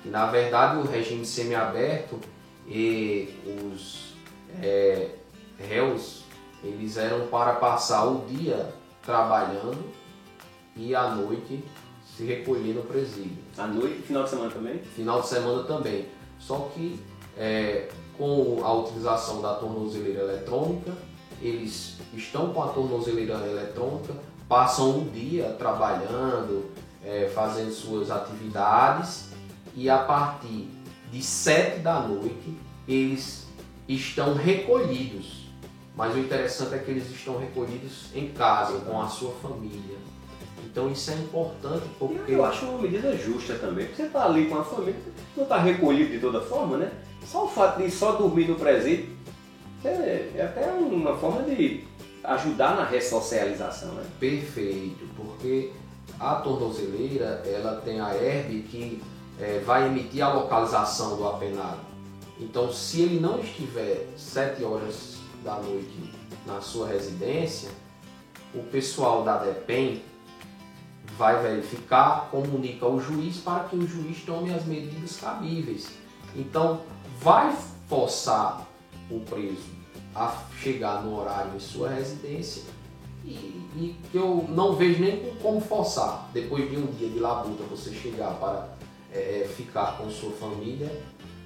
Na 0.05 0.27
verdade, 0.27 0.79
o 0.79 0.83
regime 0.83 1.25
semiaberto 1.25 2.19
e 2.67 3.35
os 3.63 4.15
é, 4.61 5.11
réus, 5.59 6.25
eles 6.63 6.97
eram 6.97 7.27
para 7.29 7.55
passar 7.55 8.05
o 8.05 8.25
dia 8.27 8.73
trabalhando 9.05 9.85
e 10.77 10.95
à 10.95 11.09
noite 11.11 11.65
se 12.05 12.25
recolher 12.25 12.75
no 12.75 12.83
presídio. 12.83 13.39
À 13.57 13.67
noite, 13.67 14.03
final 14.03 14.25
de 14.25 14.31
semana 14.31 14.51
também? 14.51 14.79
Final 14.79 15.21
de 15.21 15.29
semana 15.29 15.63
também. 15.65 16.07
Só 16.39 16.71
que 16.75 17.01
é, 17.37 17.89
com 18.17 18.61
a 18.63 18.73
utilização 18.73 19.41
da 19.41 19.55
tornozeleira 19.55 20.21
eletrônica, 20.23 20.93
eles 21.41 21.99
estão 22.15 22.53
com 22.53 22.63
a 22.63 22.69
tornozeleira 22.69 23.35
eletrônica, 23.47 24.15
passam 24.49 24.99
o 24.99 25.11
dia 25.11 25.55
trabalhando, 25.59 26.71
é, 27.05 27.31
fazendo 27.35 27.73
suas 27.73 28.11
atividades 28.11 29.31
e 29.75 29.91
a 29.91 29.99
partir 29.99 30.69
de 31.11 31.23
sete 31.23 31.81
da 31.81 32.01
noite 32.01 32.57
eles 32.87 33.47
estão 33.89 34.35
recolhidos. 34.35 35.45
Mas 35.97 36.15
o 36.15 36.19
interessante 36.19 36.75
é 36.75 36.79
que 36.79 36.91
eles 36.91 37.09
estão 37.11 37.39
recolhidos 37.39 38.07
em 38.15 38.29
casa, 38.29 38.81
com 38.81 39.01
a 39.01 39.09
sua 39.09 39.33
família. 39.35 39.97
Então 40.65 40.91
isso 40.91 41.11
é 41.13 41.15
importante 41.15 41.85
porque. 41.99 42.33
Eu 42.33 42.45
acho 42.45 42.67
uma 42.67 42.83
medida 42.83 43.17
justa 43.17 43.55
também. 43.55 43.87
Porque 43.87 44.03
você 44.03 44.09
está 44.09 44.25
ali 44.25 44.47
com 44.47 44.59
a 44.59 44.65
família, 44.65 45.01
não 45.37 45.45
está 45.45 45.59
recolhido 45.59 46.11
de 46.11 46.19
toda 46.19 46.41
forma, 46.41 46.79
né? 46.79 46.91
Só 47.27 47.45
o 47.45 47.49
fato 47.49 47.83
de 47.83 47.91
só 47.91 48.13
dormir 48.13 48.49
no 48.49 48.57
presídio 48.57 49.15
é, 49.85 50.33
é 50.37 50.43
até 50.43 50.71
uma 50.73 51.17
forma 51.17 51.43
de 51.43 51.85
ajudar 52.23 52.77
na 52.77 52.85
ressocialização, 52.85 53.95
né? 53.95 54.05
Perfeito, 54.19 55.07
porque 55.17 55.73
a 56.19 56.37
tornozeleira 56.37 57.43
ela 57.45 57.81
tem 57.83 58.01
a 58.01 58.15
herb 58.15 58.63
que 58.63 59.03
é, 59.41 59.63
vai 59.65 59.87
emitir 59.87 60.23
a 60.23 60.33
localização 60.33 61.17
do 61.17 61.27
apenado. 61.27 61.81
Então, 62.41 62.73
se 62.73 63.03
ele 63.03 63.21
não 63.21 63.41
estiver 63.41 64.09
7 64.17 64.65
horas 64.65 65.17
da 65.45 65.57
noite 65.57 66.13
na 66.47 66.61
sua 66.61 66.89
residência, 66.89 67.71
o 68.55 68.63
pessoal 68.63 69.23
da 69.23 69.39
DEPEN 69.39 70.03
vai 71.17 71.41
verificar, 71.43 72.29
comunica 72.31 72.87
ao 72.87 73.01
juiz 73.01 73.39
para 73.39 73.65
que 73.65 73.77
o 73.77 73.87
juiz 73.87 74.23
tome 74.25 74.53
as 74.53 74.65
medidas 74.65 75.17
cabíveis. 75.17 75.89
Então, 76.35 76.81
vai 77.25 77.57
forçar 77.89 78.69
o 79.11 79.19
preso 79.21 79.73
a 80.15 80.45
chegar 80.61 81.03
no 81.03 81.19
horário 81.19 81.57
em 81.57 81.59
sua 81.59 81.89
residência 81.89 82.63
e, 83.25 83.97
que 84.13 84.19
eu 84.19 84.45
não 84.51 84.77
vejo 84.77 85.01
nem 85.01 85.35
como 85.43 85.59
forçar. 85.59 86.29
Depois 86.35 86.71
de 86.71 86.77
um 86.77 86.87
dia 86.87 87.09
de 87.09 87.19
labuta, 87.19 87.65
você 87.65 87.95
chegar 87.95 88.35
para 88.35 88.69
é, 89.11 89.41
é, 89.41 89.49
ficar 89.49 89.97
com 89.97 90.11
sua 90.11 90.33
família 90.33 90.87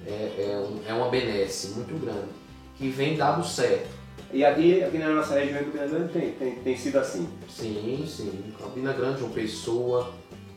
é, 0.05 0.51
é, 0.51 0.57
um, 0.57 0.81
é 0.85 0.93
uma 0.93 1.09
benesse 1.09 1.69
muito 1.69 1.97
grande, 1.99 2.27
que 2.75 2.89
vem 2.89 3.15
dado 3.15 3.45
certo. 3.47 3.87
E 4.33 4.43
aqui, 4.43 4.83
aqui 4.83 4.97
na 4.97 5.09
nossa 5.09 5.39
região, 5.39 5.63
Campina 5.63 5.87
Grande, 5.87 6.13
tem, 6.13 6.31
tem, 6.33 6.55
tem 6.55 6.77
sido 6.77 6.99
assim? 6.99 7.27
Sim, 7.49 8.05
sim. 8.05 8.53
Campina 8.59 8.91
Grande, 8.91 9.23
uma 9.23 9.33
Pessoa, 9.33 10.11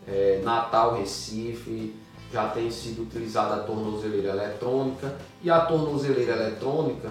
é, 0.07 0.41
Natal, 0.43 0.99
Recife, 0.99 1.95
já 2.33 2.49
tem 2.49 2.71
sido 2.71 3.03
utilizada 3.03 3.57
a 3.57 3.59
tornozeleira 3.65 4.31
eletrônica. 4.31 5.15
E 5.43 5.51
a 5.51 5.61
tornozeleira 5.61 6.33
eletrônica, 6.33 7.11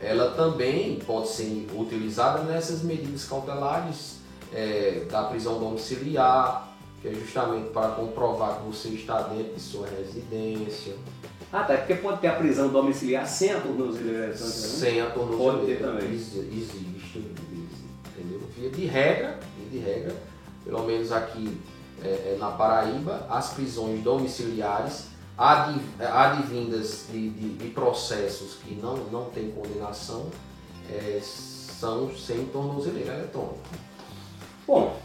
ela 0.00 0.30
também 0.30 0.98
pode 1.06 1.28
ser 1.28 1.68
utilizada 1.76 2.42
nessas 2.42 2.82
medidas 2.82 3.24
cautelares 3.24 4.18
é, 4.52 5.06
da 5.10 5.24
prisão 5.24 5.58
domiciliar, 5.58 6.68
que 7.00 7.08
é 7.08 7.14
justamente 7.14 7.68
para 7.70 7.90
comprovar 7.90 8.60
que 8.60 8.66
você 8.66 8.88
está 8.88 9.22
dentro 9.22 9.54
de 9.54 9.60
sua 9.60 9.86
residência. 9.88 10.94
Ah, 11.52 11.64
tá. 11.64 11.76
Porque 11.76 11.96
pode 11.96 12.20
ter 12.20 12.28
a 12.28 12.34
prisão 12.36 12.68
domiciliar 12.68 13.26
sem 13.26 13.52
a 13.52 13.60
tornozeleira 13.60 14.24
eletrônica, 14.24 14.44
né? 14.44 14.62
Sem 14.62 15.00
a 15.02 15.10
tornozeleira. 15.10 15.52
Pode 15.52 15.66
ter 15.66 15.78
também. 15.80 16.12
Existe, 16.14 17.18
entendeu? 18.16 18.40
Via 18.56 18.70
de 18.70 18.86
regra, 18.86 19.38
via 19.58 19.68
de 19.70 19.86
regra, 19.86 20.16
pelo 20.64 20.82
menos 20.84 21.12
aqui 21.12 21.58
é, 22.04 22.34
é, 22.34 22.36
na 22.38 22.50
Paraíba, 22.50 23.26
as 23.30 23.52
prisões 23.52 24.02
domiciliares 24.02 25.06
advindas 25.36 27.06
de, 27.10 27.30
de, 27.30 27.54
de, 27.54 27.68
processos 27.68 28.54
que 28.62 28.74
não, 28.74 28.96
não 29.10 29.24
têm 29.30 29.50
condenação 29.50 30.26
é, 30.90 31.20
são 31.22 32.14
sem 32.14 32.46
tornozeleira 32.46 33.14
eletrônica. 33.14 33.56
Bom, 34.66 34.96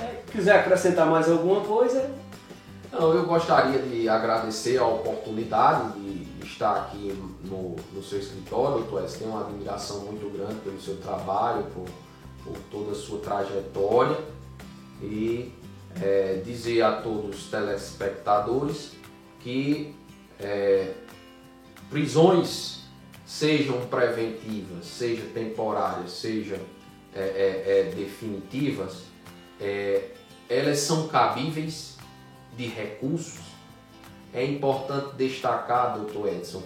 é, 0.00 0.22
quiser 0.30 0.60
acrescentar 0.60 1.06
mais 1.06 1.28
alguma 1.30 1.60
coisa. 1.62 2.10
Não, 2.92 3.12
eu 3.14 3.24
gostaria 3.24 3.80
de 3.80 4.08
agradecer 4.08 4.78
a 4.78 4.86
oportunidade 4.86 5.98
de 5.98 6.44
estar 6.44 6.76
aqui 6.76 7.12
no, 7.44 7.76
no 7.92 8.02
seu 8.02 8.18
escritório, 8.18 8.78
doutor 8.78 9.04
S. 9.04 9.18
Tenho 9.18 9.30
uma 9.30 9.40
admiração 9.40 10.00
muito 10.00 10.30
grande 10.30 10.56
pelo 10.56 10.80
seu 10.80 10.96
trabalho, 10.98 11.64
por, 11.74 11.86
por 12.44 12.58
toda 12.70 12.92
a 12.92 12.94
sua 12.94 13.18
trajetória 13.20 14.18
e 15.00 15.52
é, 16.00 16.40
dizer 16.44 16.82
a 16.82 16.92
todos 17.00 17.38
os 17.38 17.50
telespectadores 17.50 18.92
que 19.40 19.94
é, 20.38 20.92
prisões 21.90 22.82
sejam 23.26 23.86
preventivas, 23.86 24.86
sejam 24.86 25.26
temporárias, 25.30 26.12
sejam 26.12 26.58
é, 27.14 27.20
é, 27.20 27.80
é 27.90 27.94
definitivas, 27.94 29.04
é, 29.60 30.10
elas 30.48 30.78
são 30.78 31.08
cabíveis 31.08 31.96
de 32.56 32.66
recursos. 32.66 33.40
É 34.34 34.44
importante 34.44 35.14
destacar, 35.16 35.96
doutor 35.96 36.28
Edson, 36.28 36.62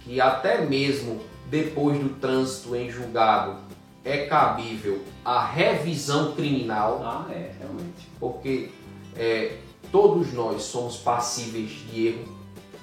que 0.00 0.20
até 0.20 0.64
mesmo 0.64 1.20
depois 1.48 1.98
do 1.98 2.10
trânsito 2.20 2.74
em 2.76 2.90
julgado 2.90 3.65
é 4.06 4.26
cabível 4.26 5.02
a 5.24 5.44
revisão 5.44 6.32
criminal. 6.32 7.02
Ah, 7.04 7.26
é, 7.28 7.50
realmente. 7.58 8.08
Porque 8.20 8.70
é, 9.16 9.58
todos 9.90 10.32
nós 10.32 10.62
somos 10.62 10.96
passíveis 10.98 11.70
de 11.70 12.06
erro 12.06 12.36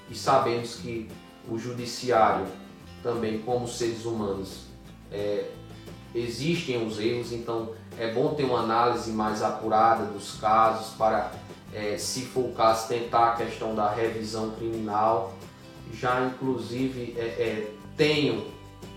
e 0.09 0.15
sabemos 0.15 0.75
que 0.75 1.09
o 1.49 1.57
judiciário 1.57 2.45
também, 3.01 3.39
como 3.39 3.65
seres 3.65 4.03
humanos, 4.03 4.65
é, 5.09 5.49
existem 6.13 6.85
os 6.85 6.99
erros, 6.99 7.31
então 7.31 7.71
é 7.97 8.11
bom 8.11 8.33
ter 8.33 8.43
uma 8.43 8.59
análise 8.59 9.11
mais 9.11 9.41
apurada 9.41 10.05
dos 10.05 10.35
casos 10.35 10.93
para, 10.95 11.31
é, 11.73 11.97
se 11.97 12.25
for 12.25 12.49
o 12.49 12.51
caso, 12.51 12.89
tentar 12.89 13.29
a 13.29 13.35
questão 13.37 13.73
da 13.73 13.89
revisão 13.89 14.51
criminal. 14.51 15.33
Já, 15.93 16.25
inclusive, 16.25 17.15
é, 17.17 17.21
é 17.21 17.71
tenho 17.95 18.45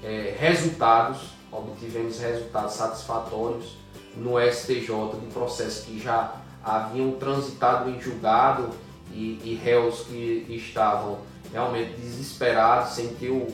é, 0.02 0.34
resultados 0.36 1.36
obtivemos 1.58 2.18
resultados 2.18 2.74
satisfatórios 2.74 3.76
no 4.16 4.40
STJ 4.40 5.20
de 5.20 5.26
processos 5.32 5.84
que 5.84 5.98
já 5.98 6.40
haviam 6.64 7.12
transitado 7.12 7.90
em 7.90 8.00
julgado 8.00 8.70
e, 9.12 9.40
e 9.44 9.60
réus 9.62 10.00
que 10.00 10.46
estavam 10.48 11.18
realmente 11.52 11.92
desesperados, 11.92 12.94
sem 12.94 13.08
ter 13.14 13.30
o, 13.30 13.46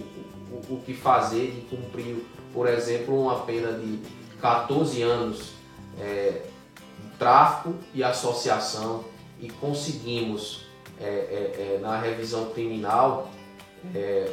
o, 0.51 0.75
o 0.75 0.83
que 0.85 0.95
fazer 0.95 1.45
e 1.45 1.67
cumprir, 1.69 2.25
por 2.53 2.69
exemplo, 2.69 3.21
uma 3.21 3.41
pena 3.41 3.73
de 3.73 4.01
14 4.41 5.03
anos 5.03 5.53
é, 6.01 6.43
de 7.03 7.19
tráfico 7.19 7.75
e 7.95 8.03
associação 8.03 9.05
e 9.41 9.49
conseguimos 9.51 10.67
é, 11.01 11.05
é, 11.05 11.75
é 11.77 11.79
na 11.81 11.99
revisão 12.01 12.47
criminal 12.51 13.31
é, 13.95 14.33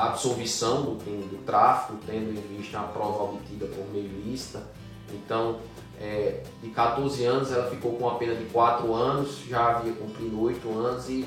uma 0.00 0.08
absolvição 0.08 0.82
do 0.82 0.94
do 0.94 1.44
tráfico, 1.44 1.98
tendo 2.06 2.30
em 2.30 2.56
vista 2.56 2.80
a 2.80 2.84
prova 2.84 3.24
obtida 3.24 3.66
por 3.66 3.86
meio 3.92 4.08
lista. 4.24 4.62
Então, 5.12 5.58
é, 6.00 6.42
de 6.62 6.70
14 6.70 7.22
anos, 7.24 7.52
ela 7.52 7.68
ficou 7.68 7.96
com 7.96 8.08
a 8.08 8.14
pena 8.14 8.34
de 8.34 8.44
4 8.46 8.94
anos, 8.94 9.40
já 9.46 9.76
havia 9.76 9.92
cumprido 9.92 10.40
8 10.40 10.70
anos 10.70 11.08
e 11.10 11.26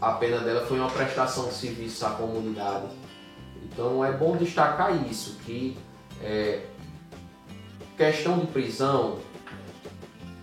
a 0.00 0.12
pena 0.12 0.40
dela 0.40 0.66
foi 0.66 0.78
uma 0.78 0.90
prestação 0.90 1.48
de 1.48 1.54
serviço 1.54 2.04
à 2.04 2.10
comunidade. 2.10 2.88
Então, 3.64 4.04
é 4.04 4.12
bom 4.12 4.36
destacar 4.36 4.94
isso, 5.10 5.38
que 5.44 5.78
é, 6.20 6.66
questão 7.96 8.38
de 8.38 8.48
prisão, 8.48 9.18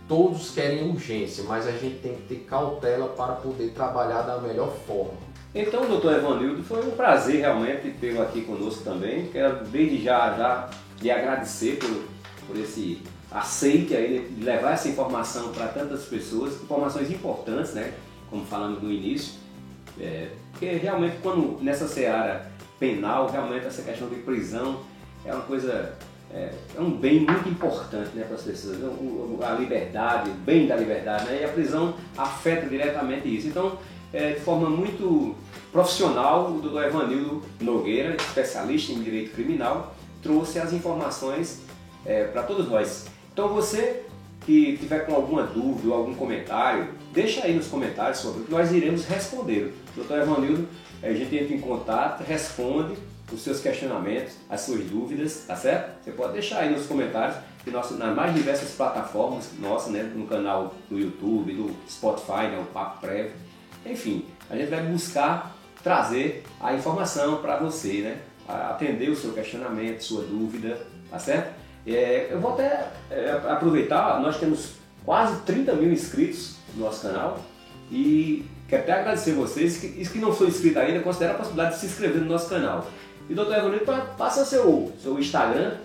todos 0.07 0.49
querem 0.49 0.89
urgência, 0.89 1.43
mas 1.43 1.67
a 1.67 1.71
gente 1.71 1.99
tem 1.99 2.15
que 2.15 2.21
ter 2.23 2.45
cautela 2.45 3.09
para 3.09 3.33
poder 3.33 3.71
trabalhar 3.73 4.23
da 4.23 4.39
melhor 4.39 4.73
forma. 4.87 5.28
Então, 5.53 5.87
doutor 5.87 6.13
Evanildo, 6.15 6.63
foi 6.63 6.85
um 6.85 6.91
prazer 6.91 7.39
realmente 7.39 7.89
tê-lo 7.99 8.21
aqui 8.21 8.41
conosco 8.41 8.83
também. 8.83 9.27
Quero 9.27 9.65
desde 9.65 10.03
já, 10.03 10.35
já 10.37 10.69
lhe 11.01 11.09
agradecer 11.09 11.77
por, 11.77 12.03
por 12.47 12.57
esse 12.57 13.01
aceite 13.31 13.95
aí 13.95 14.27
de 14.29 14.43
levar 14.43 14.73
essa 14.73 14.87
informação 14.89 15.51
para 15.51 15.67
tantas 15.67 16.05
pessoas, 16.05 16.61
informações 16.61 17.09
importantes, 17.09 17.73
né? 17.73 17.93
Como 18.29 18.45
falamos 18.45 18.81
no 18.83 18.91
início. 18.91 19.33
É, 19.99 20.29
porque 20.51 20.67
realmente 20.67 21.17
quando 21.21 21.61
nessa 21.63 21.87
seara 21.87 22.51
penal, 22.79 23.27
realmente 23.29 23.65
essa 23.65 23.81
questão 23.81 24.07
de 24.07 24.15
prisão 24.17 24.81
é 25.25 25.33
uma 25.33 25.43
coisa, 25.43 25.93
é, 26.31 26.53
é 26.77 26.79
um 26.79 26.91
bem 26.91 27.21
muito 27.21 27.49
importante 27.49 28.15
né, 28.15 28.23
para 28.23 28.35
as 28.35 28.43
pessoas. 28.43 28.77
A 29.43 29.53
liberdade, 29.53 30.29
o 30.29 30.33
bem 30.33 30.67
da 30.67 30.75
liberdade, 30.75 31.25
né? 31.25 31.39
E 31.41 31.45
a 31.45 31.49
prisão 31.49 31.95
afeta 32.15 32.67
diretamente 32.67 33.35
isso. 33.35 33.47
Então, 33.47 33.79
é, 34.13 34.33
de 34.33 34.39
forma 34.39 34.69
muito 34.69 35.35
profissional, 35.71 36.51
o 36.51 36.59
doutor 36.59 36.85
Evanildo 36.85 37.43
Nogueira, 37.59 38.15
especialista 38.15 38.91
em 38.91 39.01
direito 39.01 39.33
criminal, 39.33 39.95
trouxe 40.21 40.59
as 40.59 40.73
informações 40.73 41.61
é, 42.05 42.25
para 42.25 42.43
todos 42.43 42.67
nós. 42.69 43.07
Então 43.31 43.49
você 43.49 44.03
que 44.45 44.77
tiver 44.77 45.05
com 45.05 45.13
alguma 45.13 45.43
dúvida 45.43 45.89
ou 45.89 45.93
algum 45.93 46.15
comentário, 46.15 46.87
deixa 47.13 47.43
aí 47.43 47.53
nos 47.53 47.67
comentários 47.67 48.19
sobre 48.19 48.43
que 48.43 48.51
nós 48.51 48.71
iremos 48.71 49.05
responder. 49.05 49.73
Doutor 49.95 50.19
Evanildo, 50.19 50.67
a 51.03 51.13
gente 51.13 51.35
entra 51.35 51.53
em 51.53 51.59
contato, 51.59 52.23
responde 52.23 52.95
os 53.31 53.41
seus 53.41 53.59
questionamentos, 53.59 54.33
as 54.49 54.61
suas 54.61 54.83
dúvidas, 54.85 55.43
tá 55.45 55.55
certo? 55.55 56.03
Você 56.03 56.11
pode 56.11 56.33
deixar 56.33 56.61
aí 56.61 56.71
nos 56.71 56.87
comentários 56.87 57.37
que 57.63 57.69
nós, 57.69 57.91
nas 57.91 58.15
mais 58.15 58.33
diversas 58.33 58.71
plataformas 58.71 59.51
nossas, 59.59 59.91
né, 59.91 60.01
no 60.15 60.25
canal 60.25 60.73
do 60.89 60.97
YouTube, 60.97 61.53
do 61.53 61.75
Spotify, 61.87 62.47
né, 62.49 62.59
o 62.59 62.65
Papo 62.73 63.01
Prévio, 63.01 63.33
enfim, 63.85 64.25
a 64.49 64.55
gente 64.55 64.69
vai 64.69 64.83
buscar 64.83 65.55
trazer 65.83 66.43
a 66.59 66.73
informação 66.73 67.37
para 67.37 67.57
você, 67.57 68.01
né? 68.01 68.17
atender 68.47 69.09
o 69.09 69.15
seu 69.15 69.31
questionamento, 69.31 70.01
sua 70.01 70.23
dúvida, 70.23 70.79
tá 71.09 71.19
certo? 71.19 71.53
É, 71.85 72.27
eu 72.31 72.39
vou 72.39 72.53
até 72.53 72.87
é, 73.09 73.31
aproveitar, 73.47 74.19
nós 74.19 74.39
temos 74.39 74.73
quase 75.05 75.41
30 75.41 75.73
mil 75.73 75.91
inscritos 75.91 76.55
no 76.75 76.85
nosso 76.85 77.01
canal 77.01 77.39
e 77.91 78.45
quero 78.67 78.83
até 78.83 78.93
agradecer 78.93 79.33
vocês, 79.33 79.77
que, 79.77 79.87
que 79.87 80.19
não 80.19 80.33
são 80.33 80.47
inscritos 80.47 80.77
ainda, 80.77 80.99
considera 81.01 81.33
a 81.33 81.35
possibilidade 81.35 81.75
de 81.75 81.81
se 81.81 81.85
inscrever 81.87 82.21
no 82.21 82.27
nosso 82.27 82.49
canal. 82.49 82.87
E 83.29 83.33
doutor 83.33 83.57
Evanildo, 83.57 83.85
passa 84.17 84.43
seu, 84.43 84.91
seu 85.01 85.19
Instagram, 85.19 85.77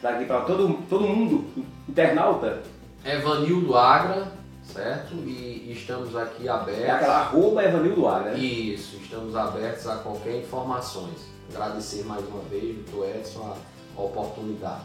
para 0.00 0.40
todo, 0.42 0.78
todo 0.88 1.06
mundo, 1.06 1.44
internauta. 1.88 2.62
Evanildo 3.04 3.76
Agra, 3.76 4.32
certo? 4.72 5.14
E 5.14 5.72
estamos 5.72 6.14
aqui 6.16 6.48
abertos. 6.48 6.84
É 6.84 6.90
aquela 6.90 7.18
arroba 7.20 7.64
Evanildo 7.64 8.06
Agra, 8.06 8.32
né? 8.32 8.38
Isso, 8.38 8.96
estamos 8.96 9.34
abertos 9.34 9.86
a 9.86 9.96
qualquer 9.96 10.36
informações. 10.40 11.28
Agradecer 11.54 12.04
mais 12.04 12.26
uma 12.28 12.42
vez, 12.42 12.76
doutor 12.76 13.08
Edson, 13.08 13.40
a, 13.40 14.00
a 14.00 14.04
oportunidade. 14.04 14.84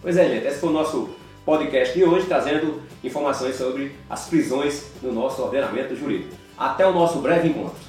Pois 0.00 0.16
é, 0.16 0.28
gente, 0.28 0.46
esse 0.46 0.60
foi 0.60 0.68
o 0.68 0.72
nosso 0.72 1.10
podcast 1.44 1.94
de 1.96 2.04
hoje, 2.04 2.26
trazendo 2.26 2.82
informações 3.02 3.56
sobre 3.56 3.96
as 4.08 4.26
prisões 4.28 4.90
no 5.02 5.12
nosso 5.12 5.42
ordenamento 5.42 5.94
jurídico. 5.96 6.34
Até 6.56 6.86
o 6.86 6.92
nosso 6.92 7.18
breve 7.18 7.48
encontro. 7.48 7.85